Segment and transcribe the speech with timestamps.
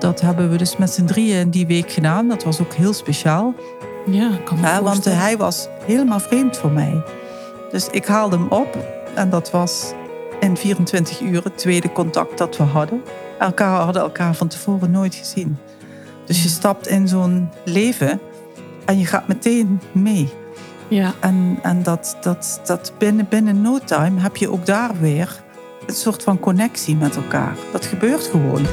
[0.00, 2.28] dat hebben we dus met z'n drieën die week gedaan.
[2.28, 3.54] Dat was ook heel speciaal.
[4.06, 7.02] Ja, kan me Ja, want hij was helemaal vreemd voor mij.
[7.70, 8.78] Dus ik haalde hem op
[9.14, 9.92] en dat was
[10.40, 13.02] in 24 uur het tweede contact dat we hadden.
[13.38, 15.58] Elkaar hadden elkaar van tevoren nooit gezien.
[16.26, 18.20] Dus je stapt in zo'n leven
[18.84, 20.28] en je gaat meteen mee.
[20.88, 25.42] Ja, En, en dat, dat, dat binnen, binnen no time heb je ook daar weer
[25.86, 27.56] een soort van connectie met elkaar.
[27.72, 28.66] Dat gebeurt gewoon.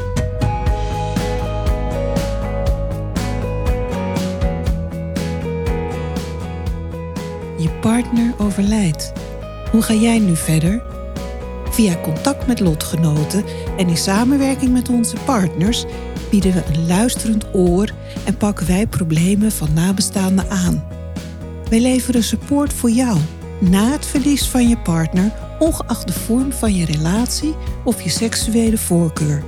[7.88, 9.12] Partner overlijdt.
[9.72, 10.84] Hoe ga jij nu verder?
[11.70, 13.44] Via contact met lotgenoten
[13.78, 15.86] en in samenwerking met onze partners
[16.30, 17.90] bieden we een luisterend oor
[18.26, 20.88] en pakken wij problemen van nabestaanden aan.
[21.70, 23.18] Wij leveren support voor jou
[23.60, 28.78] na het verlies van je partner, ongeacht de vorm van je relatie of je seksuele
[28.78, 29.44] voorkeur.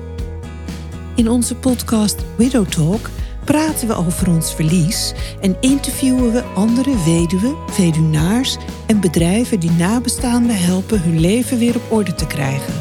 [1.15, 3.09] In onze podcast Widow Talk
[3.49, 10.57] praten we over ons verlies en interviewen we andere weduwen, weduwnaars en bedrijven die nabestaanden
[10.59, 12.73] helpen hun leven weer op orde te krijgen.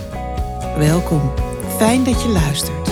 [0.78, 1.32] Welkom,
[1.76, 2.88] fijn dat je luistert.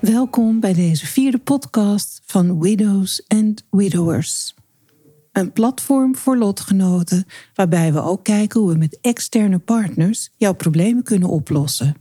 [0.00, 4.54] Welkom bij deze vierde podcast van Widows and Widowers.
[5.32, 11.02] Een platform voor lotgenoten waarbij we ook kijken hoe we met externe partners jouw problemen
[11.02, 11.94] kunnen oplossen.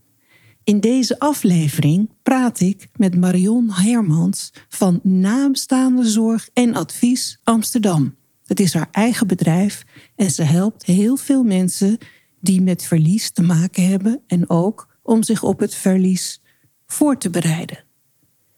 [0.63, 8.15] In deze aflevering praat ik met Marion Hermans van Nabestaande Zorg en Advies Amsterdam.
[8.45, 9.83] Het is haar eigen bedrijf
[10.15, 11.97] en ze helpt heel veel mensen
[12.39, 16.41] die met verlies te maken hebben en ook om zich op het verlies
[16.85, 17.83] voor te bereiden.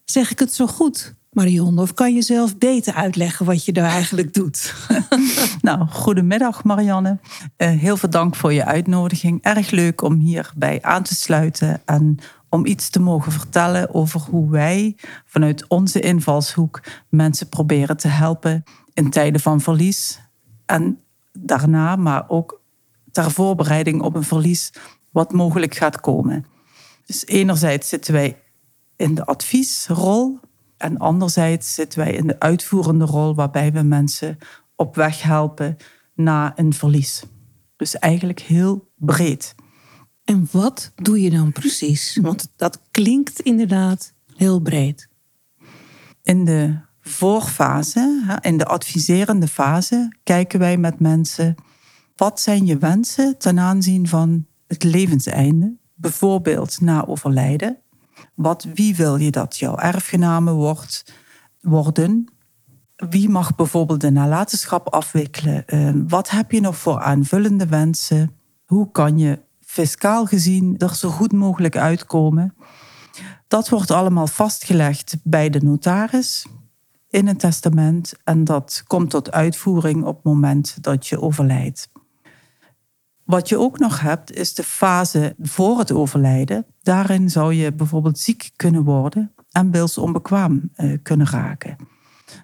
[0.05, 1.79] Zeg ik het zo goed, Marion?
[1.79, 4.73] Of kan je zelf beter uitleggen wat je daar eigenlijk doet?
[5.61, 7.19] Nou, goedemiddag Marianne.
[7.57, 9.41] Eh, heel veel dank voor je uitnodiging.
[9.41, 12.17] Erg leuk om hierbij aan te sluiten en
[12.49, 14.95] om iets te mogen vertellen over hoe wij
[15.25, 20.19] vanuit onze invalshoek mensen proberen te helpen in tijden van verlies.
[20.65, 20.99] En
[21.31, 22.61] daarna, maar ook
[23.11, 24.73] ter voorbereiding op een verlies
[25.11, 26.45] wat mogelijk gaat komen.
[27.05, 28.41] Dus enerzijds zitten wij
[28.95, 30.39] in de adviesrol
[30.83, 34.37] en anderzijds zitten wij in de uitvoerende rol waarbij we mensen
[34.75, 35.77] op weg helpen
[36.13, 37.23] na een verlies.
[37.75, 39.55] Dus eigenlijk heel breed.
[40.23, 42.15] En wat doe je dan precies?
[42.21, 45.09] Want dat klinkt inderdaad heel breed.
[46.23, 51.55] In de voorfase, in de adviserende fase, kijken wij met mensen
[52.15, 57.82] wat zijn je wensen ten aanzien van het levenseinde, bijvoorbeeld na overlijden.
[58.33, 61.13] Wat, wie wil je dat jouw erfgename wordt,
[61.61, 62.33] worden?
[62.95, 65.67] Wie mag bijvoorbeeld de nalatenschap afwikkelen?
[65.67, 68.35] Eh, wat heb je nog voor aanvullende wensen?
[68.65, 72.55] Hoe kan je fiscaal gezien er zo goed mogelijk uitkomen?
[73.47, 76.45] Dat wordt allemaal vastgelegd bij de notaris
[77.09, 81.89] in een testament en dat komt tot uitvoering op het moment dat je overlijdt.
[83.25, 86.65] Wat je ook nog hebt, is de fase voor het overlijden.
[86.81, 91.75] Daarin zou je bijvoorbeeld ziek kunnen worden en wilsonbekwaam eh, kunnen raken.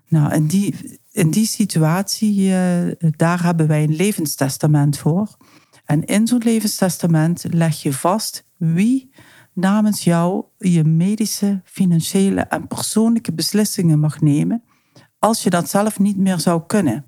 [0.07, 5.37] Nou, in die, in die situatie, eh, daar hebben wij een levenstestament voor.
[5.85, 9.11] En in zo'n levenstestament leg je vast wie
[9.53, 14.63] namens jou je medische, financiële en persoonlijke beslissingen mag nemen
[15.19, 17.05] als je dat zelf niet meer zou kunnen.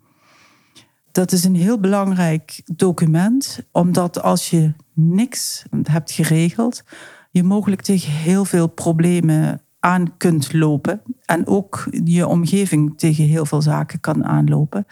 [1.12, 6.84] Dat is een heel belangrijk document, omdat als je niks hebt geregeld,
[7.32, 13.46] je mogelijk tegen heel veel problemen aan kunt lopen en ook je omgeving tegen heel
[13.46, 14.86] veel zaken kan aanlopen,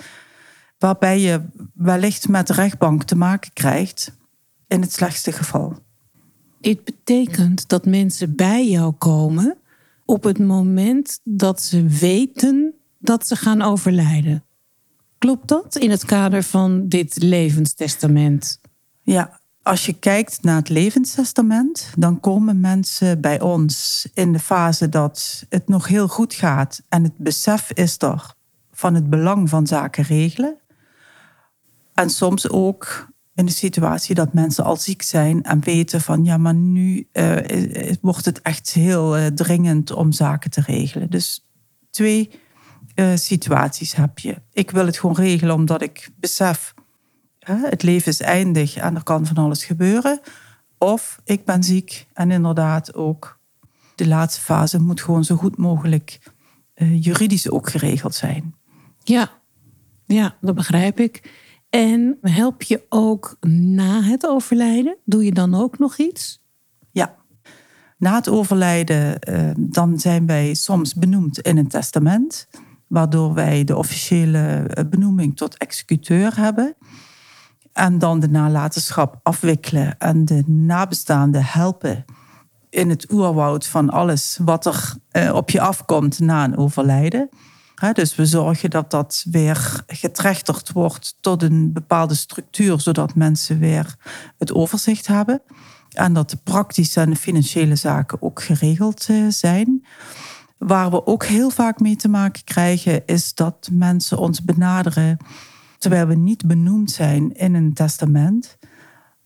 [0.78, 1.42] waarbij je
[1.74, 4.18] wellicht met de rechtbank te maken krijgt
[4.68, 5.78] in het slechtste geval.
[6.62, 9.58] Dit betekent dat mensen bij jou komen
[10.06, 14.44] op het moment dat ze weten dat ze gaan overlijden.
[15.20, 18.62] Klopt dat in het kader van dit levenstestament?
[19.04, 24.90] Ja, als je kijkt naar het levenstestament, dan komen mensen bij ons in de fase
[24.90, 28.34] dat het nog heel goed gaat en het besef is er
[28.72, 30.56] van het belang van zaken regelen.
[31.94, 36.38] En soms ook in de situatie dat mensen al ziek zijn en weten van ja,
[36.38, 41.10] maar nu eh, wordt het echt heel eh, dringend om zaken te regelen.
[41.10, 41.48] Dus
[41.90, 42.30] twee
[43.00, 44.42] eh, situaties heb je.
[44.52, 46.74] Ik wil het gewoon regelen omdat ik besef
[47.40, 50.20] het leven is eindig en er kan van alles gebeuren.
[50.78, 53.40] Of ik ben ziek en inderdaad ook
[53.96, 56.20] de laatste fase moet gewoon zo goed mogelijk
[56.76, 58.56] uh, juridisch ook geregeld zijn.
[59.04, 59.32] Ja,
[60.06, 61.32] Ja, dat begrijp ik.
[61.70, 64.98] En help je ook na het overlijden?
[65.06, 66.42] Doe je dan ook nog iets?
[66.92, 67.16] Ja.
[67.98, 72.48] Na het overlijden, eh, dan zijn wij soms benoemd in een testament,
[72.90, 76.76] waardoor wij de officiële eh, benoeming tot executeur hebben.
[77.74, 82.06] En dan de nalatenschap afwikkelen en de nabestaanden helpen
[82.70, 87.30] in het oerwoud van alles wat er eh, op je afkomt na een overlijden.
[87.94, 93.96] Dus we zorgen dat dat weer getrechterd wordt tot een bepaalde structuur, zodat mensen weer
[94.38, 95.42] het overzicht hebben.
[95.90, 99.86] En dat de praktische en de financiële zaken ook geregeld eh, zijn.
[100.60, 105.18] Waar we ook heel vaak mee te maken krijgen, is dat mensen ons benaderen
[105.78, 108.58] terwijl we niet benoemd zijn in een testament.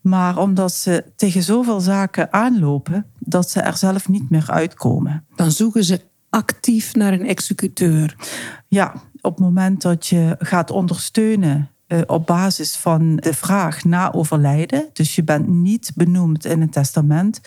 [0.00, 5.26] Maar omdat ze tegen zoveel zaken aanlopen, dat ze er zelf niet meer uitkomen.
[5.34, 6.00] Dan zoeken ze
[6.30, 8.16] actief naar een executeur.
[8.68, 14.12] Ja, op het moment dat je gaat ondersteunen uh, op basis van de vraag na
[14.12, 17.40] overlijden, dus je bent niet benoemd in een testament,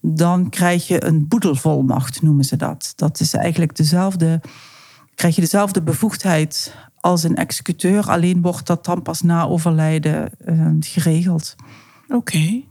[0.00, 2.92] dan krijg je een boedelvolmacht, noemen ze dat.
[2.96, 4.40] Dat is eigenlijk dezelfde,
[5.14, 10.70] krijg je dezelfde bevoegdheid als een executeur, alleen wordt dat dan pas na overlijden uh,
[10.80, 11.54] geregeld.
[12.08, 12.62] Oké,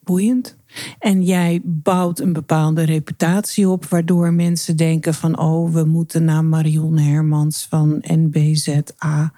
[0.00, 0.56] boeiend.
[0.98, 6.44] En jij bouwt een bepaalde reputatie op, waardoor mensen denken van oh, we moeten naar
[6.44, 9.32] Marion Hermans van NBZA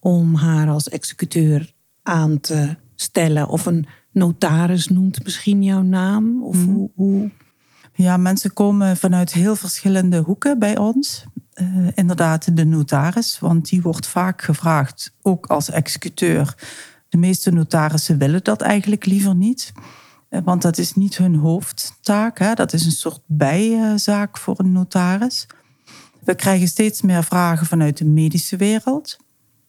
[0.00, 1.72] om haar als executeur
[2.02, 3.48] aan te stellen.
[3.48, 6.42] Of een notaris noemt misschien jouw naam.
[6.42, 6.70] Of mhm.
[6.70, 7.30] hoe, hoe,
[7.92, 11.24] Ja, mensen komen vanuit heel verschillende hoeken bij ons.
[11.54, 16.54] Uh, inderdaad, de notaris, want die wordt vaak gevraagd, ook als executeur.
[17.08, 19.72] De meeste notarissen willen dat eigenlijk liever niet.
[20.34, 22.38] Eh, want dat is niet hun hoofdtaak.
[22.38, 22.54] Hè?
[22.54, 25.46] Dat is een soort bijzaak voor een notaris.
[26.24, 29.16] We krijgen steeds meer vragen vanuit de medische wereld.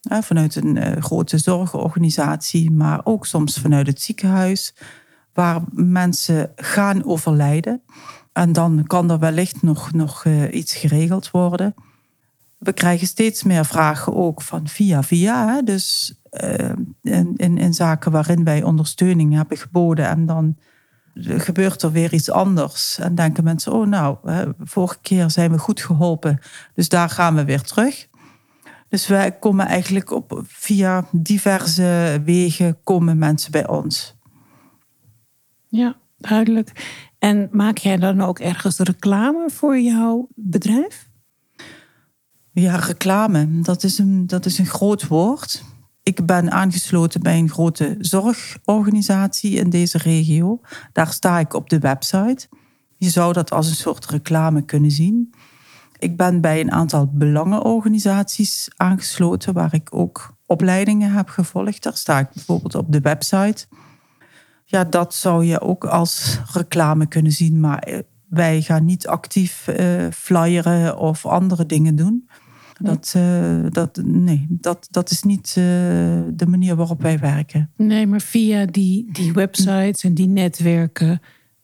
[0.09, 4.75] Vanuit een eh, grote zorgorganisatie, maar ook soms vanuit het ziekenhuis.
[5.33, 7.81] Waar mensen gaan overlijden.
[8.33, 11.73] En dan kan er wellicht nog, nog eh, iets geregeld worden.
[12.57, 15.61] We krijgen steeds meer vragen ook van via via.
[15.61, 16.15] Dus
[17.01, 20.57] in, in, in, zaken waarin wij ondersteuning hebben geboden en dan
[21.15, 22.99] gebeurt er weer iets anders.
[22.99, 24.17] En denken mensen, oh nou,
[24.59, 26.39] vorige keer zijn we goed geholpen,
[26.73, 28.07] dus daar gaan we weer terug.
[28.89, 34.15] Dus wij komen eigenlijk op via diverse wegen komen mensen bij ons.
[35.67, 36.71] Ja, duidelijk.
[37.19, 41.09] En maak jij dan ook ergens reclame voor jouw bedrijf?
[42.51, 45.63] Ja, reclame, dat is een, dat is een groot woord.
[46.03, 50.61] Ik ben aangesloten bij een grote zorgorganisatie in deze regio.
[50.91, 52.47] Daar sta ik op de website.
[52.97, 55.33] Je zou dat als een soort reclame kunnen zien.
[56.05, 61.83] Ik ben bij een aantal belangenorganisaties aangesloten waar ik ook opleidingen heb gevolgd.
[61.83, 63.65] Daar sta ik bijvoorbeeld op de website.
[64.65, 67.99] Ja, dat zou je ook als reclame kunnen zien, maar eh,
[68.29, 72.29] wij gaan niet actief uh, flyeren of andere dingen doen.
[72.79, 75.63] Dat, uh, dat, nee, dat, dat is niet uh,
[76.33, 77.71] de manier waarop wij werken.
[77.77, 81.19] Nee, maar via die, die websites en die netwerken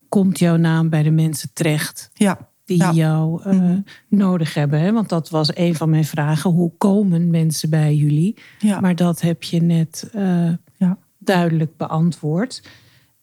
[0.09, 2.09] komt jouw naam bij de mensen terecht.
[2.13, 2.49] Ja.
[2.77, 3.83] Die jou uh, mm.
[4.07, 4.79] nodig hebben.
[4.79, 4.91] Hè?
[4.91, 6.51] Want dat was een van mijn vragen.
[6.51, 8.37] Hoe komen mensen bij jullie?
[8.59, 8.79] Ja.
[8.79, 10.09] Maar dat heb je net
[10.77, 10.97] ja.
[11.17, 12.63] duidelijk beantwoord.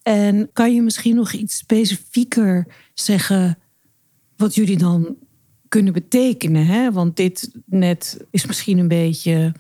[0.03, 3.59] En kan je misschien nog iets specifieker zeggen
[4.37, 5.17] wat jullie dan
[5.69, 6.67] kunnen betekenen.
[6.67, 6.93] Hè?
[6.93, 9.53] Want dit net is misschien een beetje,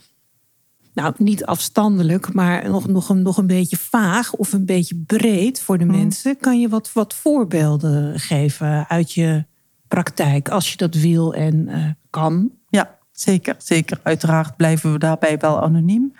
[0.94, 5.60] nou niet afstandelijk, maar nog, nog, een, nog een beetje vaag of een beetje breed
[5.60, 5.90] voor de mm.
[5.90, 6.36] mensen.
[6.36, 9.44] Kan je wat, wat voorbeelden geven uit je
[9.88, 12.50] praktijk, als je dat wil en uh, kan?
[12.68, 14.00] Ja, zeker, zeker.
[14.02, 16.14] Uiteraard blijven we daarbij wel anoniem.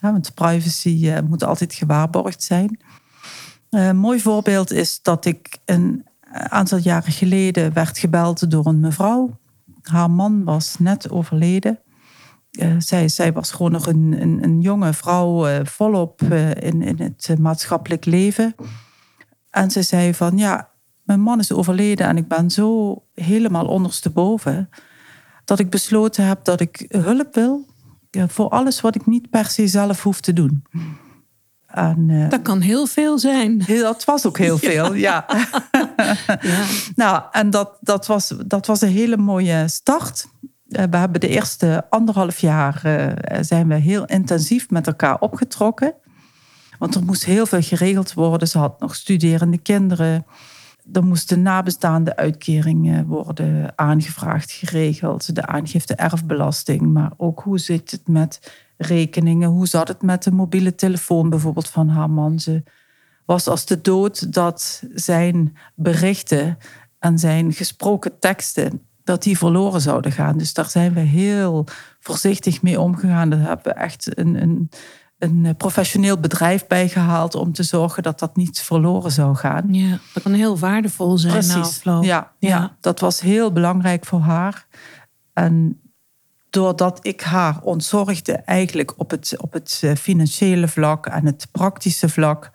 [0.00, 2.80] Want privacy uh, moet altijd gewaarborgd zijn.
[3.70, 9.38] Een mooi voorbeeld is dat ik een aantal jaren geleden werd gebeld door een mevrouw.
[9.82, 11.80] Haar man was net overleden.
[12.78, 18.04] Zij, zij was gewoon nog een, een, een jonge vrouw, volop in, in het maatschappelijk
[18.04, 18.54] leven.
[19.50, 20.70] En ze zei van, ja,
[21.06, 24.70] mijn man is overleden en ik ben zo helemaal ondersteboven...
[25.44, 27.66] dat ik besloten heb dat ik hulp wil
[28.10, 30.64] voor alles wat ik niet per se zelf hoef te doen.
[31.66, 33.62] En, uh, dat kan heel veel zijn.
[33.62, 35.26] Heel, dat was ook heel veel, ja.
[36.40, 36.64] ja.
[36.94, 40.26] nou, en dat, dat, was, dat was een hele mooie start.
[40.68, 45.94] Uh, we hebben de eerste anderhalf jaar uh, zijn we heel intensief met elkaar opgetrokken.
[46.78, 48.48] Want er moest heel veel geregeld worden.
[48.48, 50.26] Ze had nog studerende kinderen.
[50.92, 55.34] Er moesten nabestaande uitkeringen worden aangevraagd, geregeld.
[55.34, 59.48] De aangifte erfbelasting, maar ook hoe zit het met rekeningen?
[59.48, 62.40] Hoe zat het met de mobiele telefoon bijvoorbeeld van haar man?
[62.40, 62.62] Ze
[63.24, 66.58] was als de dood dat zijn berichten
[66.98, 70.38] en zijn gesproken teksten dat die verloren zouden gaan.
[70.38, 71.64] Dus daar zijn we heel
[72.00, 73.30] voorzichtig mee omgegaan.
[73.30, 74.70] Daar hebben we echt een, een,
[75.18, 79.74] een professioneel bedrijf bij gehaald om te zorgen dat dat niet verloren zou gaan.
[79.74, 81.54] Ja, dat kan heel waardevol zijn Precies.
[81.54, 82.04] na afloop.
[82.04, 82.76] Ja, ja.
[82.80, 84.66] dat was heel belangrijk voor haar.
[85.32, 85.80] En
[86.50, 92.08] doordat ik haar ontzorgde eigenlijk op het, op het eh, financiële vlak en het praktische
[92.08, 92.50] vlak.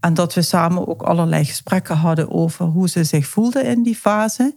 [0.00, 3.96] En dat we samen ook allerlei gesprekken hadden over hoe ze zich voelde in die
[3.96, 4.56] fase.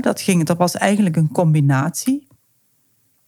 [0.00, 2.26] Dat, ging, dat was eigenlijk een combinatie.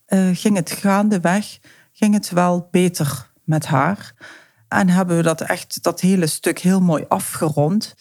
[0.09, 1.59] Uh, ging het gaandeweg,
[1.93, 4.15] ging het wel beter met haar.
[4.69, 7.95] En hebben we dat echt, dat hele stuk heel mooi afgerond.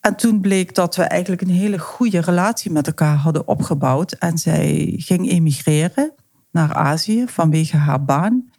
[0.00, 4.12] En toen bleek dat we eigenlijk een hele goede relatie met elkaar hadden opgebouwd.
[4.12, 6.12] En zij ging emigreren
[6.50, 8.50] naar Azië vanwege haar baan.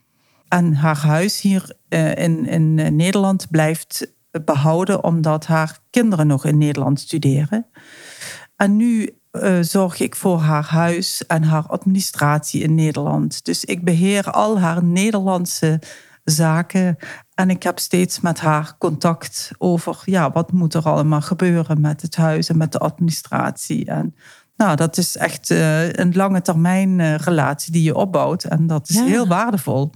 [0.48, 4.14] En haar huis hier uh, in, in Nederland blijft
[4.46, 7.66] behouden, omdat haar kinderen nog in Nederland studeren.
[8.56, 13.46] En nu uh, zorg ik voor haar huis en haar administratie in Nederland.
[13.46, 15.80] Dus ik beheer al haar Nederlandse
[16.24, 16.98] zaken.
[17.34, 22.02] En ik heb steeds met haar contact over ja, wat moet er allemaal gebeuren met
[22.02, 23.86] het huis en met de administratie.
[23.86, 24.16] En
[24.58, 28.44] nou, dat is echt uh, een lange termijn uh, relatie die je opbouwt.
[28.44, 29.04] En dat is ja.
[29.04, 29.92] heel waardevol.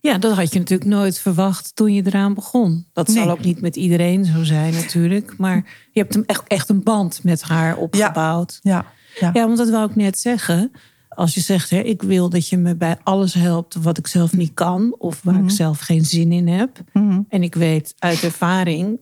[0.00, 2.86] Ja, dat had je natuurlijk nooit verwacht toen je eraan begon.
[2.92, 3.16] Dat nee.
[3.16, 5.36] zal ook niet met iedereen zo zijn natuurlijk.
[5.38, 8.58] Maar je hebt hem echt, echt een band met haar opgebouwd.
[8.62, 8.86] Ja,
[9.20, 9.46] ja, ja.
[9.46, 10.72] want dat wou ik net zeggen.
[11.08, 14.32] Als je zegt, hè, ik wil dat je me bij alles helpt wat ik zelf
[14.32, 14.94] niet kan.
[14.98, 16.80] Of waar ik zelf geen zin in heb.
[16.92, 17.26] Mm-hmm.
[17.28, 18.98] En ik weet uit ervaring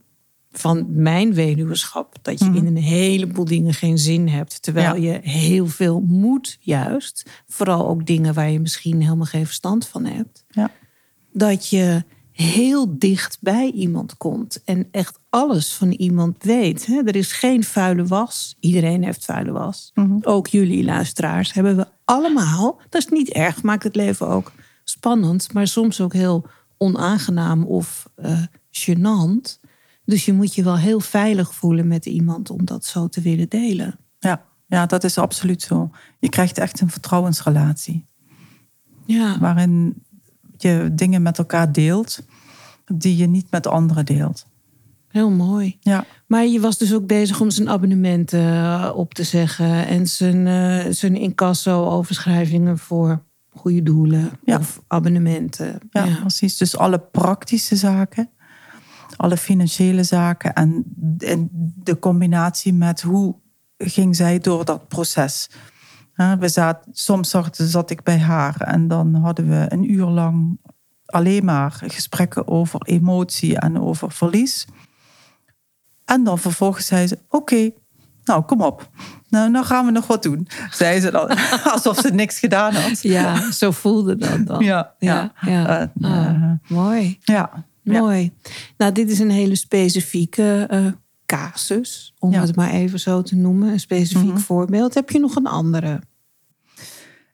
[0.52, 2.14] van mijn weduweschap...
[2.22, 2.66] dat je Mm-hmm.
[2.66, 4.62] in een heleboel dingen geen zin hebt.
[4.62, 5.12] Terwijl Ja.
[5.12, 7.30] je heel veel moet juist.
[7.46, 10.44] Vooral ook dingen waar je misschien helemaal geen verstand van hebt.
[10.50, 10.70] Ja.
[11.32, 14.64] Dat je heel dicht bij iemand komt.
[14.64, 16.86] En echt alles van iemand weet.
[16.86, 17.02] Hè?
[17.04, 18.56] Er is geen vuile was.
[18.60, 19.90] Iedereen heeft vuile was.
[19.94, 20.16] Mhm.
[20.22, 22.80] Ook jullie luisteraars hebben we allemaal.
[22.88, 23.62] Dat is niet erg.
[23.62, 24.52] Maakt het leven ook
[24.84, 25.52] spannend.
[25.52, 26.46] Maar soms ook heel
[26.78, 28.42] onaangenaam of eh
[28.72, 29.60] gênant.
[30.12, 33.48] Dus je moet je wel heel veilig voelen met iemand om dat zo te willen
[33.48, 33.98] delen.
[34.18, 35.90] Ja, ja, dat is absoluut zo.
[36.18, 38.04] Je krijgt echt een vertrouwensrelatie.
[39.06, 40.02] Ja, Waarin
[40.56, 42.22] je dingen met elkaar deelt
[42.94, 44.46] die je niet met anderen deelt.
[45.08, 45.76] heel mooi.
[45.80, 49.86] Ja, Maar je was dus ook bezig om zijn abonnementen eh, op te zeggen.
[49.86, 54.30] En zijn, eh, zijn incasso-overschrijvingen voor goede doelen.
[54.44, 54.58] Ja.
[54.58, 55.78] Of abonnementen.
[55.90, 56.56] ja, precies.
[56.56, 58.30] Dus alle praktische zaken,
[59.16, 60.84] alle financiële zaken en,
[61.84, 63.34] de combinatie met hoe
[63.78, 65.50] ging zij door dat proces.
[66.38, 70.58] We zaten, soms zat, zat ik bij haar en dan hadden we een uur lang
[71.06, 74.66] alleen maar gesprekken over emotie en over verlies.
[76.04, 77.70] En dan vervolgens zei ze: Oké,
[78.24, 78.90] nou kom op.
[79.28, 80.48] Nou, nou gaan we nog wat doen.
[80.70, 81.28] Zei ze dan,
[81.74, 83.02] alsof ze niks gedaan had.
[83.02, 84.64] Ja, zo voelde dat dan.
[84.64, 85.32] Ja, ja.
[85.40, 85.50] ja.
[85.50, 85.90] ja.
[86.00, 87.18] Ah, eh, mooi.
[87.20, 87.64] ja.
[87.82, 88.00] Ja.
[88.00, 88.32] Mooi.
[88.76, 90.86] Nou, dit is een hele specifieke eh,
[91.26, 92.40] casus, om Ja.
[92.40, 93.68] het maar even zo te noemen.
[93.72, 94.36] Een specifiek Mhm.
[94.38, 94.94] voorbeeld.
[94.94, 96.00] Heb je nog een andere?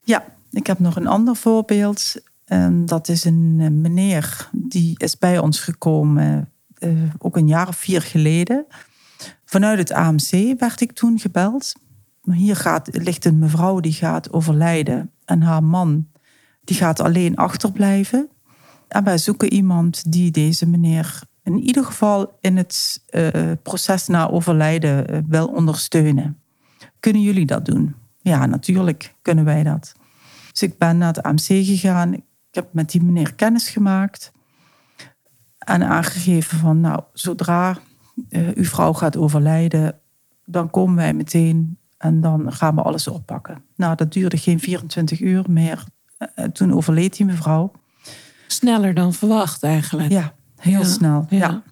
[0.03, 2.15] Ja, ik heb nog een ander voorbeeld.
[2.45, 7.69] En dat is een eh, meneer die is bij ons gekomen, eh, ook een jaar
[7.69, 8.67] of vier geleden.
[9.45, 11.73] Vanuit het AMC werd ik toen gebeld.
[12.23, 15.11] Maar Hier gaat, ligt een mevrouw die gaat overlijden.
[15.25, 16.09] En haar man
[16.65, 18.29] die gaat alleen achterblijven.
[18.89, 24.31] En wij zoeken iemand die deze meneer in ieder geval in het eh, proces na
[24.31, 26.41] overlijden eh, wil ondersteunen.
[27.01, 27.95] Kunnen jullie dat doen?
[28.21, 29.95] Ja, natuurlijk kunnen wij dat.
[30.51, 32.13] Dus ik ben naar het AMC gegaan.
[32.15, 34.33] Ik heb met die meneer kennis gemaakt.
[35.59, 37.79] En aangegeven van, nou, zodra
[38.29, 40.01] eh, uw vrouw gaat overlijden,
[40.45, 43.63] dan komen wij meteen en dan gaan we alles oppakken.
[43.77, 45.85] Nou, dat duurde geen 24 uur meer.
[46.53, 47.73] Toen overleed die mevrouw.
[48.53, 50.11] Sneller dan verwacht eigenlijk.
[50.11, 51.27] Ja, heel Ja, snel.
[51.31, 51.39] ja.
[51.39, 51.63] Ja.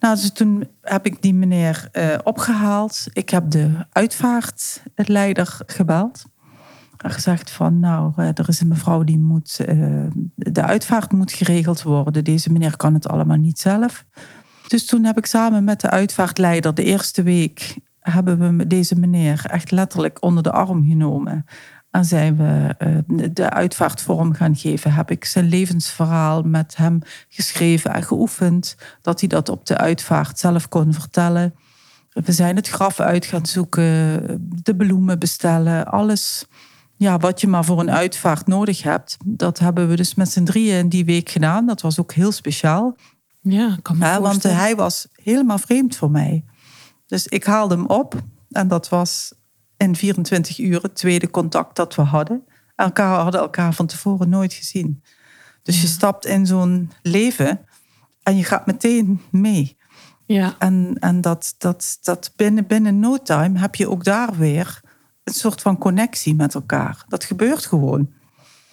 [0.00, 3.06] Nou, dus toen heb ik die meneer eh, opgehaald.
[3.12, 6.24] Ik heb de uitvaartleider gebeld.
[6.96, 9.58] En gezegd van, nou, eh, er is een mevrouw die moet...
[9.66, 10.04] eh,
[10.34, 12.24] de uitvaart moet geregeld worden.
[12.24, 14.04] Deze meneer kan het allemaal niet zelf.
[14.68, 17.76] Dus toen heb ik samen met de uitvaartleider de eerste week...
[18.00, 21.44] hebben we deze meneer echt letterlijk onder de arm genomen...
[21.94, 24.92] En zijn we eh, de uitvaartvorm gaan geven.
[24.92, 26.98] Heb ik zijn levensverhaal met hem
[27.28, 28.76] geschreven en geoefend.
[29.02, 31.54] Dat hij dat op de uitvaart zelf kon vertellen.
[32.10, 33.84] We zijn het graf uit gaan zoeken,
[34.62, 36.46] de bloemen bestellen, alles
[36.96, 39.16] ja, wat je maar voor een uitvaart nodig hebt.
[39.24, 41.66] Dat hebben we dus met z'n drieën in die week gedaan.
[41.66, 42.96] Dat was ook heel speciaal.
[43.40, 46.44] Ja, kan me Ja, want hij was helemaal vreemd voor mij.
[47.06, 49.34] Dus ik haalde hem op en dat was
[49.84, 52.44] in 24 uur het tweede contact dat we hadden.
[52.76, 55.02] Elkaar hadden elkaar van tevoren nooit gezien.
[55.62, 57.60] Dus je stapt in zo'n leven
[58.22, 59.76] en je gaat meteen mee.
[60.26, 64.80] Ja, En, en dat, dat, dat binnen, binnen no time heb je ook daar weer
[65.24, 67.04] een soort van connectie met elkaar.
[67.08, 68.12] Dat gebeurt gewoon.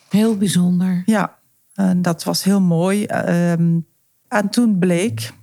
[0.10, 1.02] heel bijzonder.
[1.06, 1.38] Ja,
[1.74, 3.06] en dat was heel mooi.
[3.06, 3.80] Ehm,
[4.28, 5.34] en toen bleek,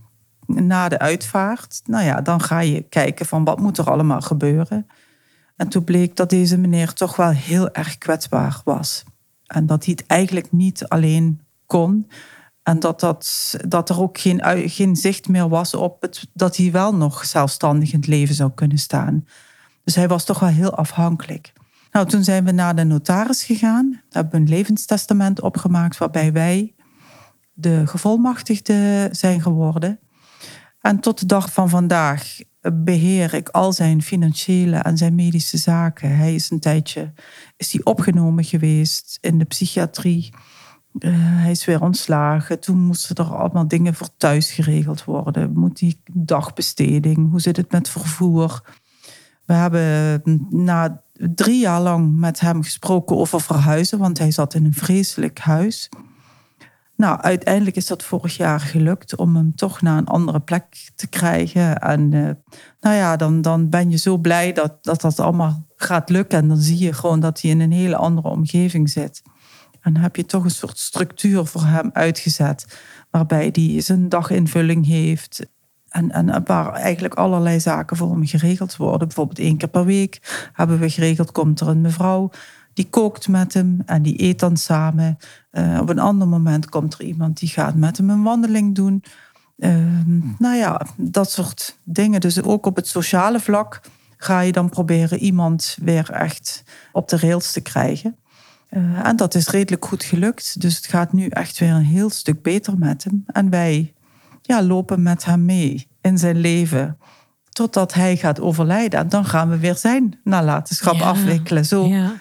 [0.47, 4.87] na de uitvaart, nou ja, dan ga je kijken van wat moet er allemaal gebeuren.
[5.59, 9.05] En toen bleek dat deze meneer toch wel heel erg kwetsbaar was.
[9.47, 12.11] En dat hij het eigenlijk niet alleen kon.
[12.63, 16.73] En dat, dat, dat er ook geen, geen zicht meer was op het, dat hij
[16.73, 19.27] wel nog zelfstandig in het leven zou kunnen staan.
[19.85, 21.53] Dus hij was toch wel heel afhankelijk.
[21.91, 24.03] Nou, toen zijn we naar de notaris gegaan.
[24.11, 26.75] Hebben een levenstestament opgemaakt waarbij wij
[27.53, 29.99] de gevolmachtigde zijn geworden.
[30.81, 32.39] En tot de dag van vandaag
[32.73, 36.17] beheer ik al zijn financiële en zijn medische zaken.
[36.17, 37.13] Hij is een tijdje
[37.57, 40.31] is hij opgenomen geweest in de psychiatrie.
[40.99, 42.61] Eh, hij is weer ontslagen.
[42.61, 45.53] Toen moesten er allemaal dingen voor thuis geregeld worden.
[45.53, 47.31] Moet die dagbesteding?
[47.31, 48.63] Hoe zit het met vervoer?
[49.45, 54.65] We hebben na drie jaar lang met hem gesproken over verhuizen, want hij zat in
[54.65, 55.89] een vreselijk huis.
[56.99, 61.07] Nou, uiteindelijk is dat vorig jaar gelukt om hem toch naar een andere plek te
[61.07, 61.81] krijgen.
[61.81, 62.31] En eh,
[62.81, 66.39] nou ja, dan, dan ben je zo blij dat, dat dat allemaal gaat lukken.
[66.39, 69.23] En dan zie je gewoon dat hij in een hele andere omgeving zit.
[69.81, 72.79] En heb je toch een soort structuur voor hem uitgezet.
[73.11, 75.47] Waarbij hij zijn daginvulling heeft.
[75.89, 79.09] En, en waar eigenlijk allerlei zaken voor hem geregeld worden.
[79.09, 82.31] Bijvoorbeeld één keer per week hebben we geregeld, komt er een mevrouw.
[82.79, 85.19] Die kookt met hem en die eet dan samen.
[85.51, 89.05] Eh, op een ander moment komt er iemand die gaat met hem een wandeling doen.
[89.59, 92.21] Ehm, nou ja, dat soort dingen.
[92.21, 93.81] Dus ook op het sociale vlak
[94.17, 98.17] ga je dan proberen iemand weer echt op de rails te krijgen.
[98.69, 100.61] Eh, en dat is redelijk goed gelukt.
[100.61, 103.25] Dus het gaat nu echt weer een heel stuk beter met hem.
[103.27, 103.95] En wij
[104.43, 106.99] ja, lopen met hem mee in zijn leven.
[107.49, 109.01] Totdat hij gaat overlijden.
[109.01, 111.65] En dan gaan we weer zijn nalatenschap Ja, afwikkelen.
[111.65, 112.13] Zo Ja.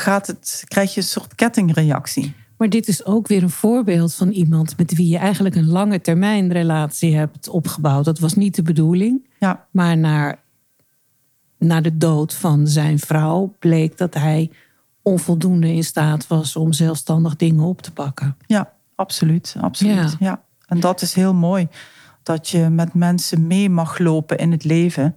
[0.00, 2.34] Gaat het, krijg je een soort kettingreactie.
[2.56, 6.00] Maar dit is ook weer een voorbeeld van iemand met wie je eigenlijk een lange
[6.00, 8.04] termijn relatie hebt opgebouwd.
[8.04, 9.28] Dat was niet de bedoeling.
[9.38, 10.38] Ja, Maar na,
[11.58, 14.50] na de dood van zijn vrouw bleek dat hij
[15.02, 18.36] onvoldoende in staat was om zelfstandig dingen op te pakken.
[18.46, 19.56] ja absoluut.
[19.60, 20.16] absoluut Ja.
[20.18, 20.42] ja.
[20.66, 21.68] En dat is heel mooi.
[22.22, 25.16] Dat je met mensen mee mag lopen in het leven.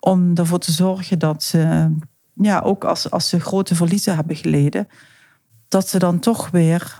[0.00, 1.90] Om ervoor te zorgen dat ze,
[2.40, 4.88] ja, ook als, als ze grote verliezen hebben geleden,
[5.68, 6.98] dat ze dan toch weer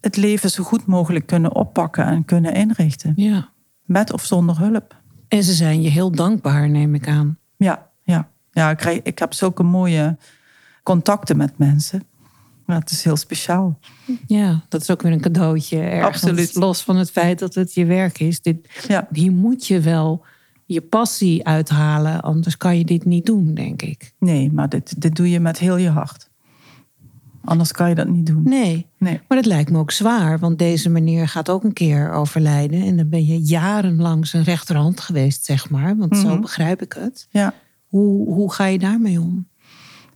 [0.00, 3.12] het leven zo goed mogelijk kunnen oppakken en kunnen inrichten.
[3.16, 3.48] Ja.
[3.82, 4.96] Met of zonder hulp.
[5.28, 7.38] En ze zijn je heel dankbaar, neem ik aan.
[7.56, 8.28] Ja, ja.
[8.50, 10.16] ja ik, krijg, ik heb zulke mooie
[10.82, 12.02] contacten met mensen.
[12.66, 13.78] Ja, het is heel speciaal.
[14.26, 15.80] Ja, dat is ook weer een cadeautje.
[15.80, 16.54] Ergens, Absoluut.
[16.54, 18.42] Los van het feit dat het je werk is.
[18.42, 19.08] Dit, Ja.
[19.12, 20.24] Hier moet je wel
[20.66, 22.20] je passie uithalen.
[22.22, 24.12] Anders kan je dit niet doen, denk ik.
[24.18, 26.28] Nee, maar dit, dit doe je met heel je hart.
[27.44, 28.42] Anders kan je dat niet doen.
[28.44, 28.86] Nee.
[28.98, 29.20] Nee.
[29.28, 30.38] Maar dat lijkt me ook zwaar.
[30.38, 32.82] Want deze meneer gaat ook een keer overlijden.
[32.82, 35.96] En dan ben je jarenlang zijn rechterhand geweest, zeg maar.
[35.96, 36.40] Want zo Mhm.
[36.40, 37.26] begrijp ik het.
[37.30, 37.54] Ja.
[37.86, 39.48] Hoe, hoe ga je daarmee om?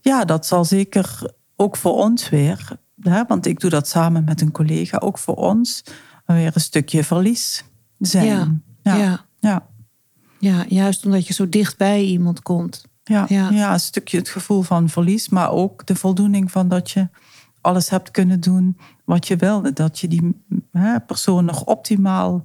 [0.02, 2.68] ja, dat zal zeker ook voor ons weer,
[3.00, 5.82] hè, want ik doe dat samen met een collega, ook voor ons
[6.26, 7.64] weer een stukje verlies
[7.98, 8.26] zijn.
[8.26, 9.24] Ja, ja, ja.
[9.40, 9.66] ja.
[10.40, 12.84] Ja, juist omdat je zo dicht bij iemand komt.
[13.04, 13.50] Ja, Ja.
[13.50, 13.72] ja.
[13.72, 17.08] een stukje het gevoel van verlies, maar ook de voldoening van dat je
[17.60, 19.72] alles hebt kunnen doen wat je wilde.
[19.72, 22.44] Dat je die hè, persoon nog optimaal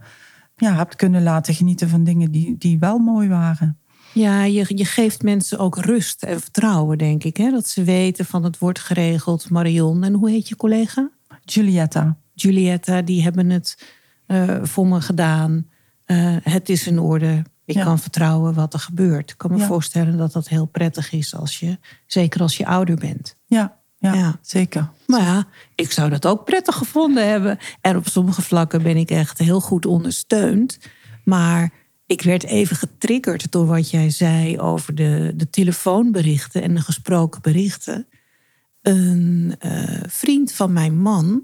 [0.55, 3.79] ja, hebt kunnen laten genieten van dingen die, die wel mooi waren.
[4.13, 7.37] Ja, je, je geeft mensen ook rust en vertrouwen, denk ik.
[7.37, 7.51] Hè?
[7.51, 9.49] Dat ze weten van het wordt geregeld.
[9.49, 11.09] Marion, en hoe heet je collega?
[11.43, 12.17] Julietta.
[12.33, 13.85] Julietta, die hebben het
[14.25, 15.67] eh, voor me gedaan.
[16.05, 17.43] Eh, het is in orde.
[17.65, 17.83] Ik Ja.
[17.83, 19.29] kan vertrouwen wat er gebeurt.
[19.31, 19.65] Ik kan me Ja.
[19.65, 23.35] voorstellen dat dat heel prettig is, als je, zeker als je ouder bent.
[23.45, 24.39] Ja, ja, Ja.
[24.41, 24.89] zeker.
[25.07, 27.57] Maar ja, ik zou dat ook prettig gevonden hebben.
[27.81, 30.77] En op sommige vlakken ben ik echt heel goed ondersteund.
[31.23, 31.73] Maar
[32.05, 37.41] ik werd even getriggerd door wat jij zei over de, de telefoonberichten en de gesproken
[37.41, 38.07] berichten.
[38.81, 41.43] Een eh, vriend van mijn man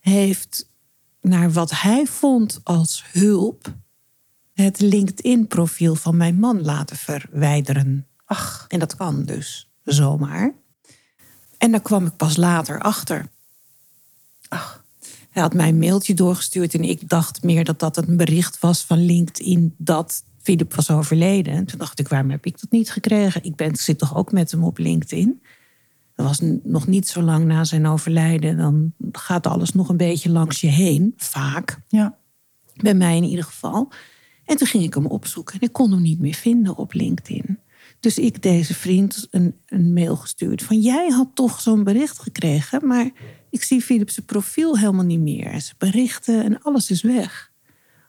[0.00, 0.70] heeft
[1.20, 3.74] naar wat hij vond als hulp,
[4.60, 8.06] het LinkedIn-profiel van mijn man laten verwijderen.
[8.24, 10.52] Ach, En dat kan dus zomaar.
[11.58, 13.28] En daar kwam ik pas later achter.
[14.48, 14.84] ach,
[15.30, 18.82] Hij had mij een mailtje doorgestuurd en ik dacht meer dat dat een bericht was
[18.84, 21.52] van LinkedIn dat Philip was overleden.
[21.54, 23.44] En toen dacht ik, waarom heb ik dat niet gekregen?
[23.44, 25.42] Ik, ben, ik zit toch ook met hem op LinkedIn?
[26.14, 28.56] Dat was nog niet zo lang na zijn overlijden.
[28.56, 31.80] Dan gaat alles nog een beetje langs je heen, vaak.
[31.88, 32.18] ja.
[32.74, 33.92] Bij mij in ieder geval.
[34.50, 37.58] En toen ging ik hem opzoeken en ik kon hem niet meer vinden op LinkedIn.
[38.00, 42.86] Dus ik deze vriend een, een mail gestuurd van jij had toch zo'n bericht gekregen,
[42.86, 43.10] maar
[43.50, 45.46] ik zie Philip zijn profiel helemaal niet meer.
[45.46, 47.50] En zijn berichten en alles is weg.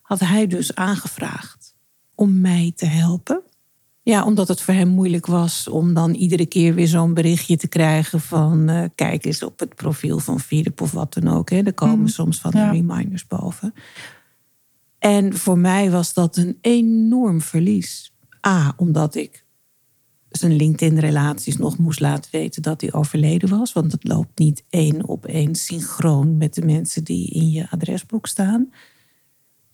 [0.02, 1.76] Had hij dus aangevraagd
[2.16, 3.42] om mij te helpen.
[4.04, 7.68] Ja, omdat het voor hem moeilijk was om dan iedere keer weer zo'n berichtje te
[7.68, 11.50] krijgen van eh, kijk eens op het profiel van Philip of wat dan ook.
[11.50, 11.62] Hè.
[11.62, 12.08] Er komen Mhm.
[12.08, 12.72] soms van Ja.
[12.72, 13.74] die reminders boven.
[15.02, 18.14] En voor mij was dat een enorm verlies.
[18.48, 19.46] A, omdat ik
[20.30, 23.74] zijn LinkedIn-relaties nog moest laten weten dat hij overleden was.
[23.74, 28.28] Want het loopt niet één op één synchroon met de mensen die in je adresboek
[28.28, 28.74] staan.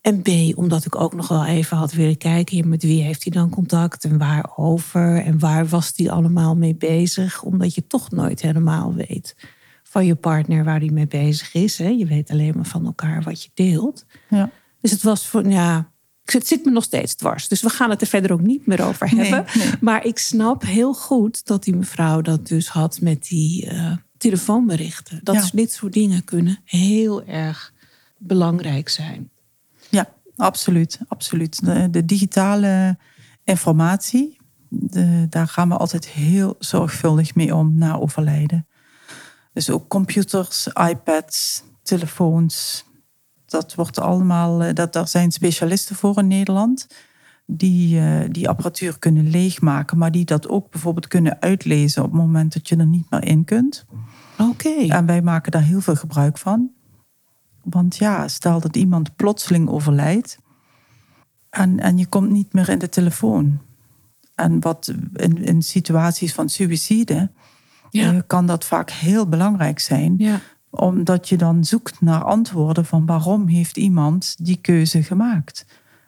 [0.01, 2.69] En B, omdat ik ook nog wel even had willen kijken...
[2.69, 5.23] met wie heeft hij dan contact en waarover...
[5.23, 7.43] en waar was hij allemaal mee bezig.
[7.43, 9.35] Omdat je toch nooit helemaal weet
[9.83, 11.77] van je partner waar hij mee bezig is.
[11.77, 11.87] Hè.
[11.87, 14.05] Je weet alleen maar van elkaar wat je deelt.
[14.29, 14.51] ja.
[14.81, 15.91] Dus het was voor, ja,
[16.23, 17.47] het zit me nog steeds dwars.
[17.47, 19.45] Dus we gaan het er verder ook niet meer over hebben.
[19.57, 19.67] nee.
[19.81, 25.19] Maar ik snap heel goed dat die mevrouw dat dus had met die eh, telefoonberichten.
[25.23, 25.41] Dat Ja.
[25.41, 27.73] is dit soort dingen kunnen heel erg
[28.17, 29.29] belangrijk zijn.
[29.89, 30.99] Ja, absoluut.
[31.07, 31.65] absoluut.
[31.65, 32.97] De, de digitale
[33.43, 34.37] informatie,
[34.69, 38.67] de, daar gaan we altijd heel zorgvuldig mee om na overlijden.
[39.53, 42.85] Dus ook computers, iPads, telefoons.
[43.47, 46.87] Dat wordt allemaal, eh, dat, daar zijn specialisten voor in Nederland.
[47.45, 52.21] Die eh, die apparatuur kunnen leegmaken, maar die dat ook bijvoorbeeld kunnen uitlezen op het
[52.21, 53.85] moment dat je er niet meer in kunt.
[54.37, 54.69] Oké.
[54.69, 56.71] En wij maken daar heel veel gebruik van.
[57.63, 60.37] Want ja, stel dat iemand plotseling overlijdt
[61.49, 63.59] en, en je komt niet meer in de telefoon.
[64.35, 67.31] En wat in, in situaties van suïcide
[67.89, 68.13] Ja.
[68.13, 70.15] eh, kan dat vaak heel belangrijk zijn.
[70.17, 70.39] Ja.
[70.69, 75.65] Omdat je dan zoekt naar antwoorden van waarom heeft iemand die keuze gemaakt.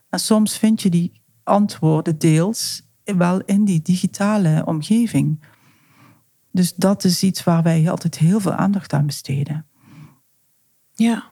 [0.09, 5.39] En soms vind je die antwoorden deels wel in die digitale omgeving.
[6.51, 9.65] Dus dat is iets waar wij altijd heel veel aandacht aan besteden.
[10.93, 11.31] Ja,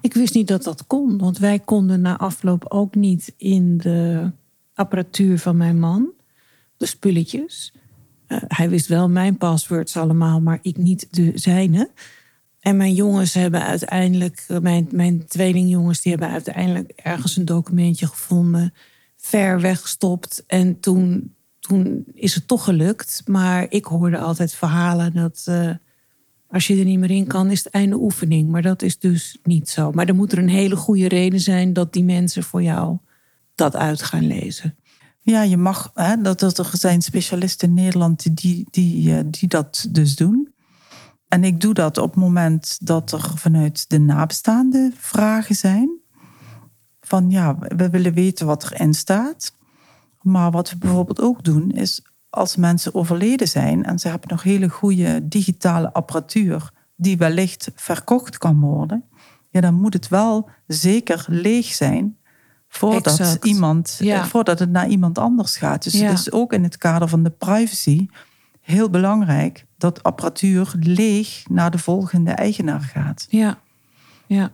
[0.00, 1.18] ik wist niet dat dat kon.
[1.18, 4.30] Want wij konden na afloop ook niet in de
[4.74, 6.10] apparatuur van mijn man,
[6.76, 7.72] de spulletjes.
[8.26, 11.90] Eh, hij wist wel mijn passwords allemaal, maar ik niet de zijne.
[12.60, 18.06] En mijn jongens hebben uiteindelijk, eh, mijn, mijn tweelingjongens, die hebben uiteindelijk ergens een documentje
[18.06, 18.74] gevonden,
[19.16, 20.44] ver weggestopt.
[20.46, 23.22] En toen, toen is het toch gelukt.
[23.26, 25.42] Maar ik hoorde altijd verhalen dat.
[25.44, 25.70] eh,
[26.50, 28.48] als je er niet meer in kan, is het einde oefening.
[28.48, 29.92] Maar dat is dus niet zo.
[29.92, 32.98] Maar er moet er een hele goede reden zijn dat die mensen voor jou
[33.54, 34.76] dat uit gaan lezen.
[35.20, 39.48] Ja, je mag, hè, dat, dat er zijn specialisten in Nederland die, die, eh, die
[39.48, 40.52] dat dus doen.
[41.28, 45.90] En ik doe dat op het moment dat er vanuit de nabestaanden vragen zijn.
[47.00, 49.52] Van ja, we willen weten wat erin staat.
[50.22, 54.42] Maar wat we bijvoorbeeld ook doen, is als mensen overleden zijn en ze hebben nog
[54.42, 59.04] hele goede digitale apparatuur die wellicht verkocht kan worden,
[59.50, 62.16] ja, dan moet het wel zeker leeg zijn
[62.68, 63.44] voordat, Exact.
[63.44, 64.16] iemand, Ja.
[64.20, 65.82] eh, voordat het naar iemand anders gaat.
[65.82, 66.06] Dus Ja.
[66.08, 68.06] het is ook in het kader van de privacy
[68.70, 73.26] heel belangrijk dat apparatuur leeg naar de volgende eigenaar gaat.
[73.28, 73.58] Ja,
[74.26, 74.50] ja,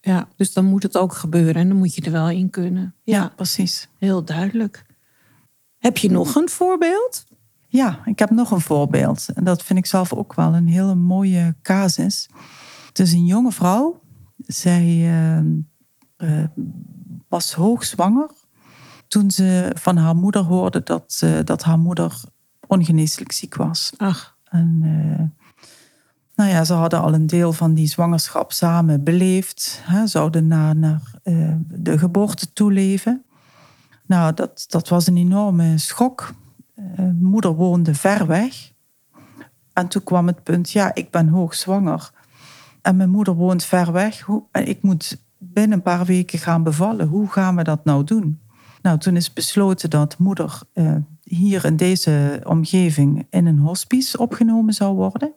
[0.00, 0.28] ja.
[0.36, 2.94] Dus dan moet het ook gebeuren en dan moet je er wel in kunnen.
[3.02, 3.88] Ja, Ja, precies.
[3.98, 4.86] heel duidelijk.
[5.78, 7.24] Heb je nog een voorbeeld?
[7.68, 9.28] Ja, ik heb nog een voorbeeld.
[9.34, 12.28] En dat vind ik zelf ook wel een hele mooie casus.
[12.86, 14.00] Het is een jonge vrouw.
[14.36, 15.38] Zij eh,
[16.16, 16.48] eh,
[17.28, 18.30] was hoogzwanger
[19.08, 22.22] toen ze van haar moeder hoorde dat, dat haar moeder
[22.72, 23.92] ongeneeslijk ziek was.
[23.96, 25.48] Ach, En eh,
[26.34, 29.80] nou ja, ze hadden al een deel van die zwangerschap samen beleefd.
[29.82, 33.24] Hè, zouden naar, naar eh, de geboorte toeleven.
[34.06, 36.34] Nou, dat, dat was een enorme schok.
[36.74, 36.84] Eh,
[37.18, 38.72] moeder woonde ver weg.
[39.72, 42.10] En toen kwam het punt, ja, ik ben hoogzwanger.
[42.82, 44.20] En mijn moeder woont ver weg.
[44.20, 47.08] Hoe, en ik moet binnen een paar weken gaan bevallen.
[47.08, 48.40] Hoe gaan we dat nou doen?
[48.82, 50.60] Nou, toen is besloten dat moeder
[51.34, 55.32] hier in deze omgeving in een hospice opgenomen zou worden.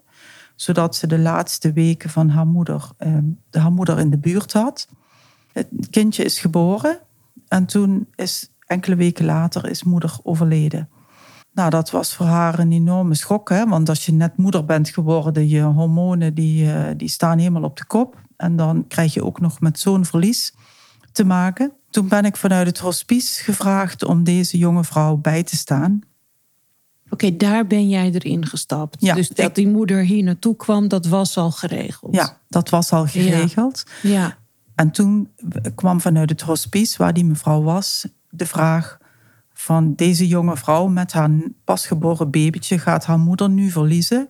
[0.55, 3.17] Zodat ze de laatste weken van haar moeder, eh,
[3.51, 4.87] haar moeder in de buurt had.
[5.51, 6.99] Het kindje is geboren.
[7.47, 10.89] En toen is enkele weken later is moeder overleden.
[11.53, 13.49] Nou, dat was voor haar een enorme schok.
[13.49, 13.67] Hè?
[13.67, 17.77] Want als je net moeder bent geworden, je hormonen die, eh, die staan helemaal op
[17.77, 18.21] de kop.
[18.37, 20.53] En dan krijg je ook nog met zo'n verlies
[21.11, 21.73] te maken.
[21.95, 26.01] Toen ben ik vanuit het hospice gevraagd om deze jonge vrouw bij te staan.
[27.09, 28.95] Oké, daar ben jij erin gestapt.
[28.99, 32.15] Ja, dus dat ik- die moeder hier naartoe kwam, dat was al geregeld.
[32.15, 33.83] Ja, dat was al geregeld.
[34.01, 34.37] Ja.
[34.75, 35.29] En toen
[35.75, 38.97] kwam vanuit het hospice waar die mevrouw was de vraag
[39.53, 41.29] van deze jonge vrouw met haar
[41.63, 44.27] pasgeboren babytje gaat haar moeder nu verliezen.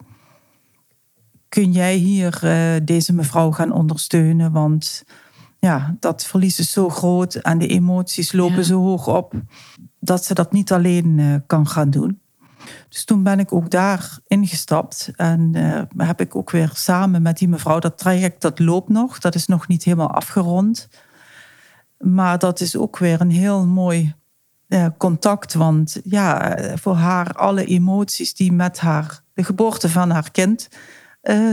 [1.50, 4.52] Kun jij hier eh, deze mevrouw gaan ondersteunen?
[4.52, 5.04] Want
[5.66, 8.64] ja, dat verlies is zo groot en de emoties lopen Ja.
[8.64, 9.34] zo hoog op
[10.00, 12.20] dat ze dat niet alleen eh, kan gaan doen.
[12.90, 17.38] Dus toen ben ik ook daar ingestapt en eh, heb ik ook weer samen met
[17.38, 20.88] die mevrouw, dat traject dat loopt nog, dat is nog niet helemaal afgerond.
[21.98, 24.14] Maar dat is ook weer een heel mooi
[24.68, 30.32] eh, contact, want ja, voor haar alle emoties die met haar, de geboorte van haar
[30.32, 30.68] kind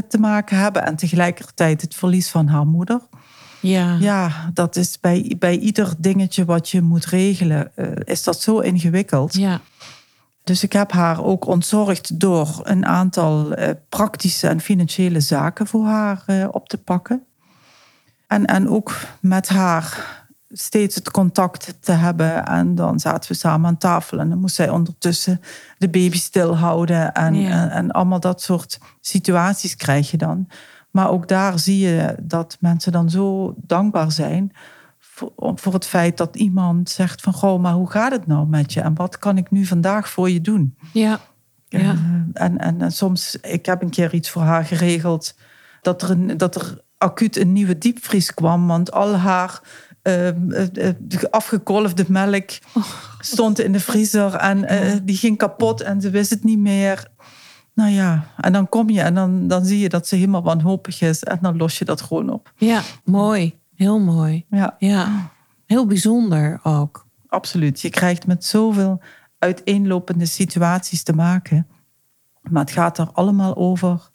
[0.08, 3.00] te maken hebben en tegelijkertijd het verlies van haar moeder.
[3.62, 3.96] Ja.
[4.00, 8.58] Ja, dat is bij, bij ieder dingetje wat je moet regelen, eh, is dat zo
[8.58, 9.34] ingewikkeld.
[9.34, 9.60] ja.
[10.44, 15.84] Dus ik heb haar ook ontzorgd door een aantal eh, praktische en financiële zaken voor
[15.86, 17.24] haar eh, op te pakken.
[18.26, 20.20] En, en ook met haar
[20.50, 22.46] steeds het contact te hebben.
[22.46, 25.40] En dan zaten we samen aan tafel en dan moest zij ondertussen
[25.78, 27.12] de baby stilhouden.
[27.12, 27.50] En, Ja.
[27.50, 30.48] en, en allemaal dat soort situaties krijg je dan.
[30.92, 34.52] Maar ook daar zie je dat mensen dan zo dankbaar zijn
[34.98, 37.32] voor, voor het feit dat iemand zegt van...
[37.32, 38.80] Goh, maar hoe gaat het nou met je?
[38.80, 40.76] En wat kan ik nu vandaag voor je doen?
[40.92, 41.20] Ja.
[41.68, 41.78] Ja.
[41.78, 41.88] Eh,
[42.32, 45.34] en, en, en soms, ik heb een keer iets voor haar geregeld...
[45.82, 48.66] dat er, een, dat er acuut een nieuwe diepvries kwam...
[48.66, 49.60] want al haar
[50.02, 50.28] eh,
[51.30, 52.50] afgekolfde melk
[53.18, 54.34] stond in de vriezer...
[54.34, 54.66] en
[55.04, 57.10] die ging kapot en ze wist het niet meer...
[57.74, 61.00] Nou ja, en dan kom je en dan, dan zie je dat ze helemaal wanhopig
[61.00, 61.22] is...
[61.22, 62.52] en dan los je dat gewoon op.
[62.56, 63.60] Ja, mooi.
[63.74, 64.44] Heel mooi.
[64.50, 65.30] Ja, Ja.
[65.66, 67.06] Heel bijzonder ook.
[67.26, 67.80] absoluut.
[67.80, 69.00] Je krijgt met zoveel
[69.38, 71.66] uiteenlopende situaties te maken.
[72.42, 74.10] Maar het gaat er allemaal over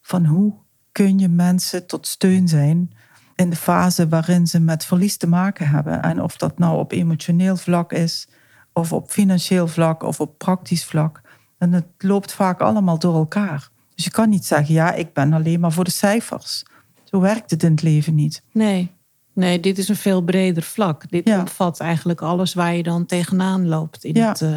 [0.00, 0.54] van hoe
[0.92, 2.92] kun je mensen tot steun zijn
[3.34, 6.02] in de fase waarin ze met verlies te maken hebben.
[6.02, 8.28] En of dat nou op emotioneel vlak is,
[8.72, 11.20] of op financieel vlak, of op praktisch vlak.
[11.64, 13.68] En het loopt vaak allemaal door elkaar.
[13.94, 16.62] Dus je kan niet zeggen, ja, ik ben alleen maar voor de cijfers.
[17.04, 18.42] Zo werkt het in het leven niet.
[18.52, 18.90] Nee.
[19.32, 21.10] Nee, dit is een veel breder vlak.
[21.10, 21.40] Dit Ja.
[21.40, 24.28] omvat eigenlijk alles waar je dan tegenaan loopt in, Ja.
[24.28, 24.56] het, eh,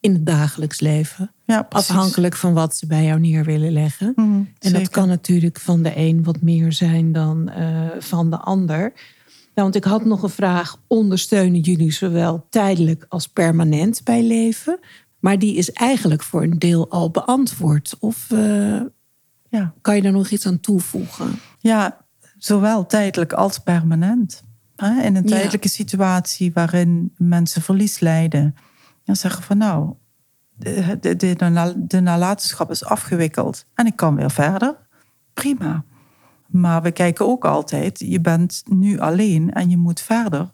[0.00, 1.32] in het dagelijks leven.
[1.44, 1.66] Ja.
[1.68, 4.12] Afhankelijk van wat ze bij jou neer willen leggen.
[4.16, 8.38] Mhm, En dat kan natuurlijk van de een wat meer zijn dan eh, van de
[8.38, 8.80] ander.
[9.54, 10.76] Nou, want ik had nog een vraag.
[10.86, 14.78] Ondersteunen jullie zowel tijdelijk als permanent bij leven?
[15.26, 17.96] Maar die is eigenlijk voor een deel al beantwoord.
[17.98, 18.80] Of eh,
[19.48, 19.74] Ja.
[19.80, 21.38] kan je daar nog iets aan toevoegen?
[21.58, 22.06] Ja,
[22.38, 24.42] zowel tijdelijk als permanent.
[24.76, 25.22] In een Ja.
[25.22, 28.54] tijdelijke situatie waarin mensen verlies lijden.
[29.04, 29.94] Dan zeggen van nou,
[30.56, 34.76] de, de, de nalatenschap is afgewikkeld en ik kan weer verder.
[35.34, 35.84] Prima.
[36.46, 40.50] Maar we kijken ook altijd, je bent nu alleen en je moet verder.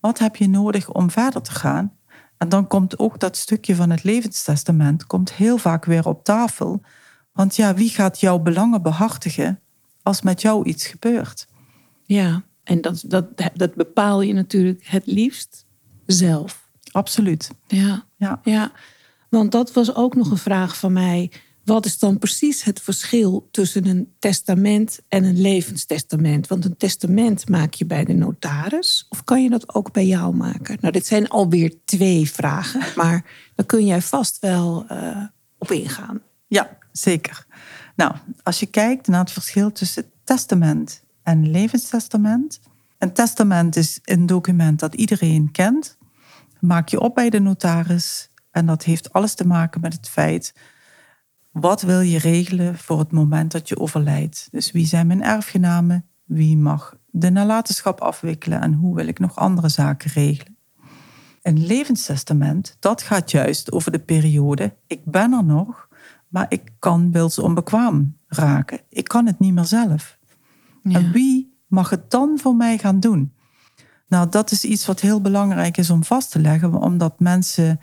[0.00, 1.92] Wat heb je nodig om verder te gaan?
[2.40, 6.82] En dan komt ook dat stukje van het levenstestament komt heel vaak weer op tafel.
[7.32, 9.60] Want ja, wie gaat jouw belangen behartigen
[10.02, 11.46] als met jou iets gebeurt?
[12.02, 15.66] Ja, en dat, dat, dat bepaal je natuurlijk het liefst
[16.06, 16.70] zelf.
[16.90, 17.50] Absoluut.
[17.66, 18.40] Ja, Ja.
[18.42, 18.72] ja.
[19.28, 21.32] Want dat was ook nog een vraag van mij.
[21.70, 26.46] Wat is dan precies het verschil tussen een testament en een levenstestament?
[26.46, 29.06] Want een testament maak je bij de notaris.
[29.08, 30.78] Of kan je dat ook bij jou maken?
[30.80, 32.82] Nou, dit zijn alweer twee vragen.
[32.96, 35.24] Maar daar kun jij vast wel eh,
[35.58, 36.20] op ingaan.
[36.46, 37.46] Ja, zeker.
[37.96, 42.60] Nou, als je kijkt naar het verschil tussen testament en levenstestament.
[42.98, 45.96] Een testament is een document dat iedereen kent.
[46.60, 48.28] Maak je op bij de notaris.
[48.50, 50.52] En dat heeft alles te maken met het feit...
[51.52, 54.48] wat wil je regelen voor het moment dat je overlijdt?
[54.50, 56.06] Dus wie zijn mijn erfgenamen?
[56.24, 58.60] Wie mag de nalatenschap afwikkelen?
[58.60, 60.56] En hoe wil ik nog andere zaken regelen?
[61.42, 64.76] Een levenstestament, dat gaat juist over de periode...
[64.86, 65.88] ik ben er nog,
[66.28, 68.80] maar ik kan wilsonbekwaam raken.
[68.88, 70.18] Ik kan het niet meer zelf.
[70.82, 73.32] En wie mag het dan voor mij gaan doen?
[74.08, 77.80] Nou, dat is iets wat heel belangrijk is om vast te leggen, omdat mensen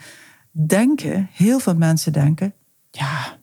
[0.52, 2.54] denken, heel veel mensen denken,
[2.92, 3.38] ja,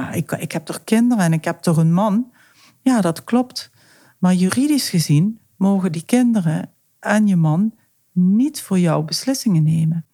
[0.00, 2.32] maar ik, ik heb toch kinderen en ik heb toch een man?
[2.80, 3.70] Ja, dat klopt.
[4.18, 7.74] Maar juridisch gezien mogen die kinderen en je man
[8.12, 10.06] niet voor jou beslissingen nemen.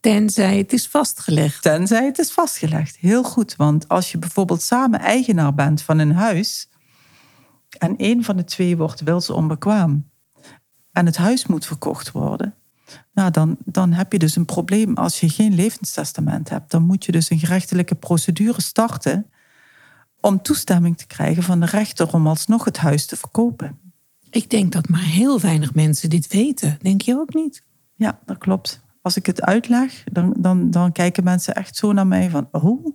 [0.00, 1.62] Tenzij het is vastgelegd.
[1.62, 2.96] Tenzij het is vastgelegd.
[2.96, 6.68] Heel goed, want als je bijvoorbeeld samen eigenaar bent van een huis
[7.78, 10.10] en een van de twee wordt wilsonbekwaam
[10.92, 12.54] en het huis moet verkocht worden,
[13.12, 16.70] nou dan, dan heb je dus een probleem als je geen levenstestament hebt.
[16.70, 19.26] Dan moet je dus een gerechtelijke procedure starten
[20.20, 23.78] om toestemming te krijgen van de rechter om alsnog het huis te verkopen.
[24.30, 26.78] Ik denk dat maar heel weinig mensen dit weten.
[26.82, 27.62] Denk je ook niet?
[27.94, 28.84] Ja, dat klopt.
[29.02, 32.48] Als ik het uitleg, dan, dan, dan kijken mensen echt zo naar mij van...
[32.52, 32.86] Oh,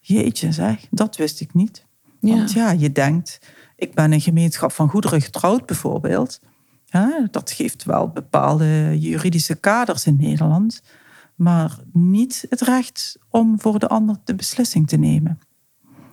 [0.00, 1.84] jeetje zeg, dat wist ik niet.
[2.20, 3.38] Want ja, je denkt,
[3.76, 6.40] ik ben een gemeenschap van goederen getrouwd bijvoorbeeld.
[7.30, 10.82] Dat geeft wel bepaalde juridische kaders in Nederland.
[11.34, 15.38] Maar niet het recht om voor de ander de beslissing te nemen.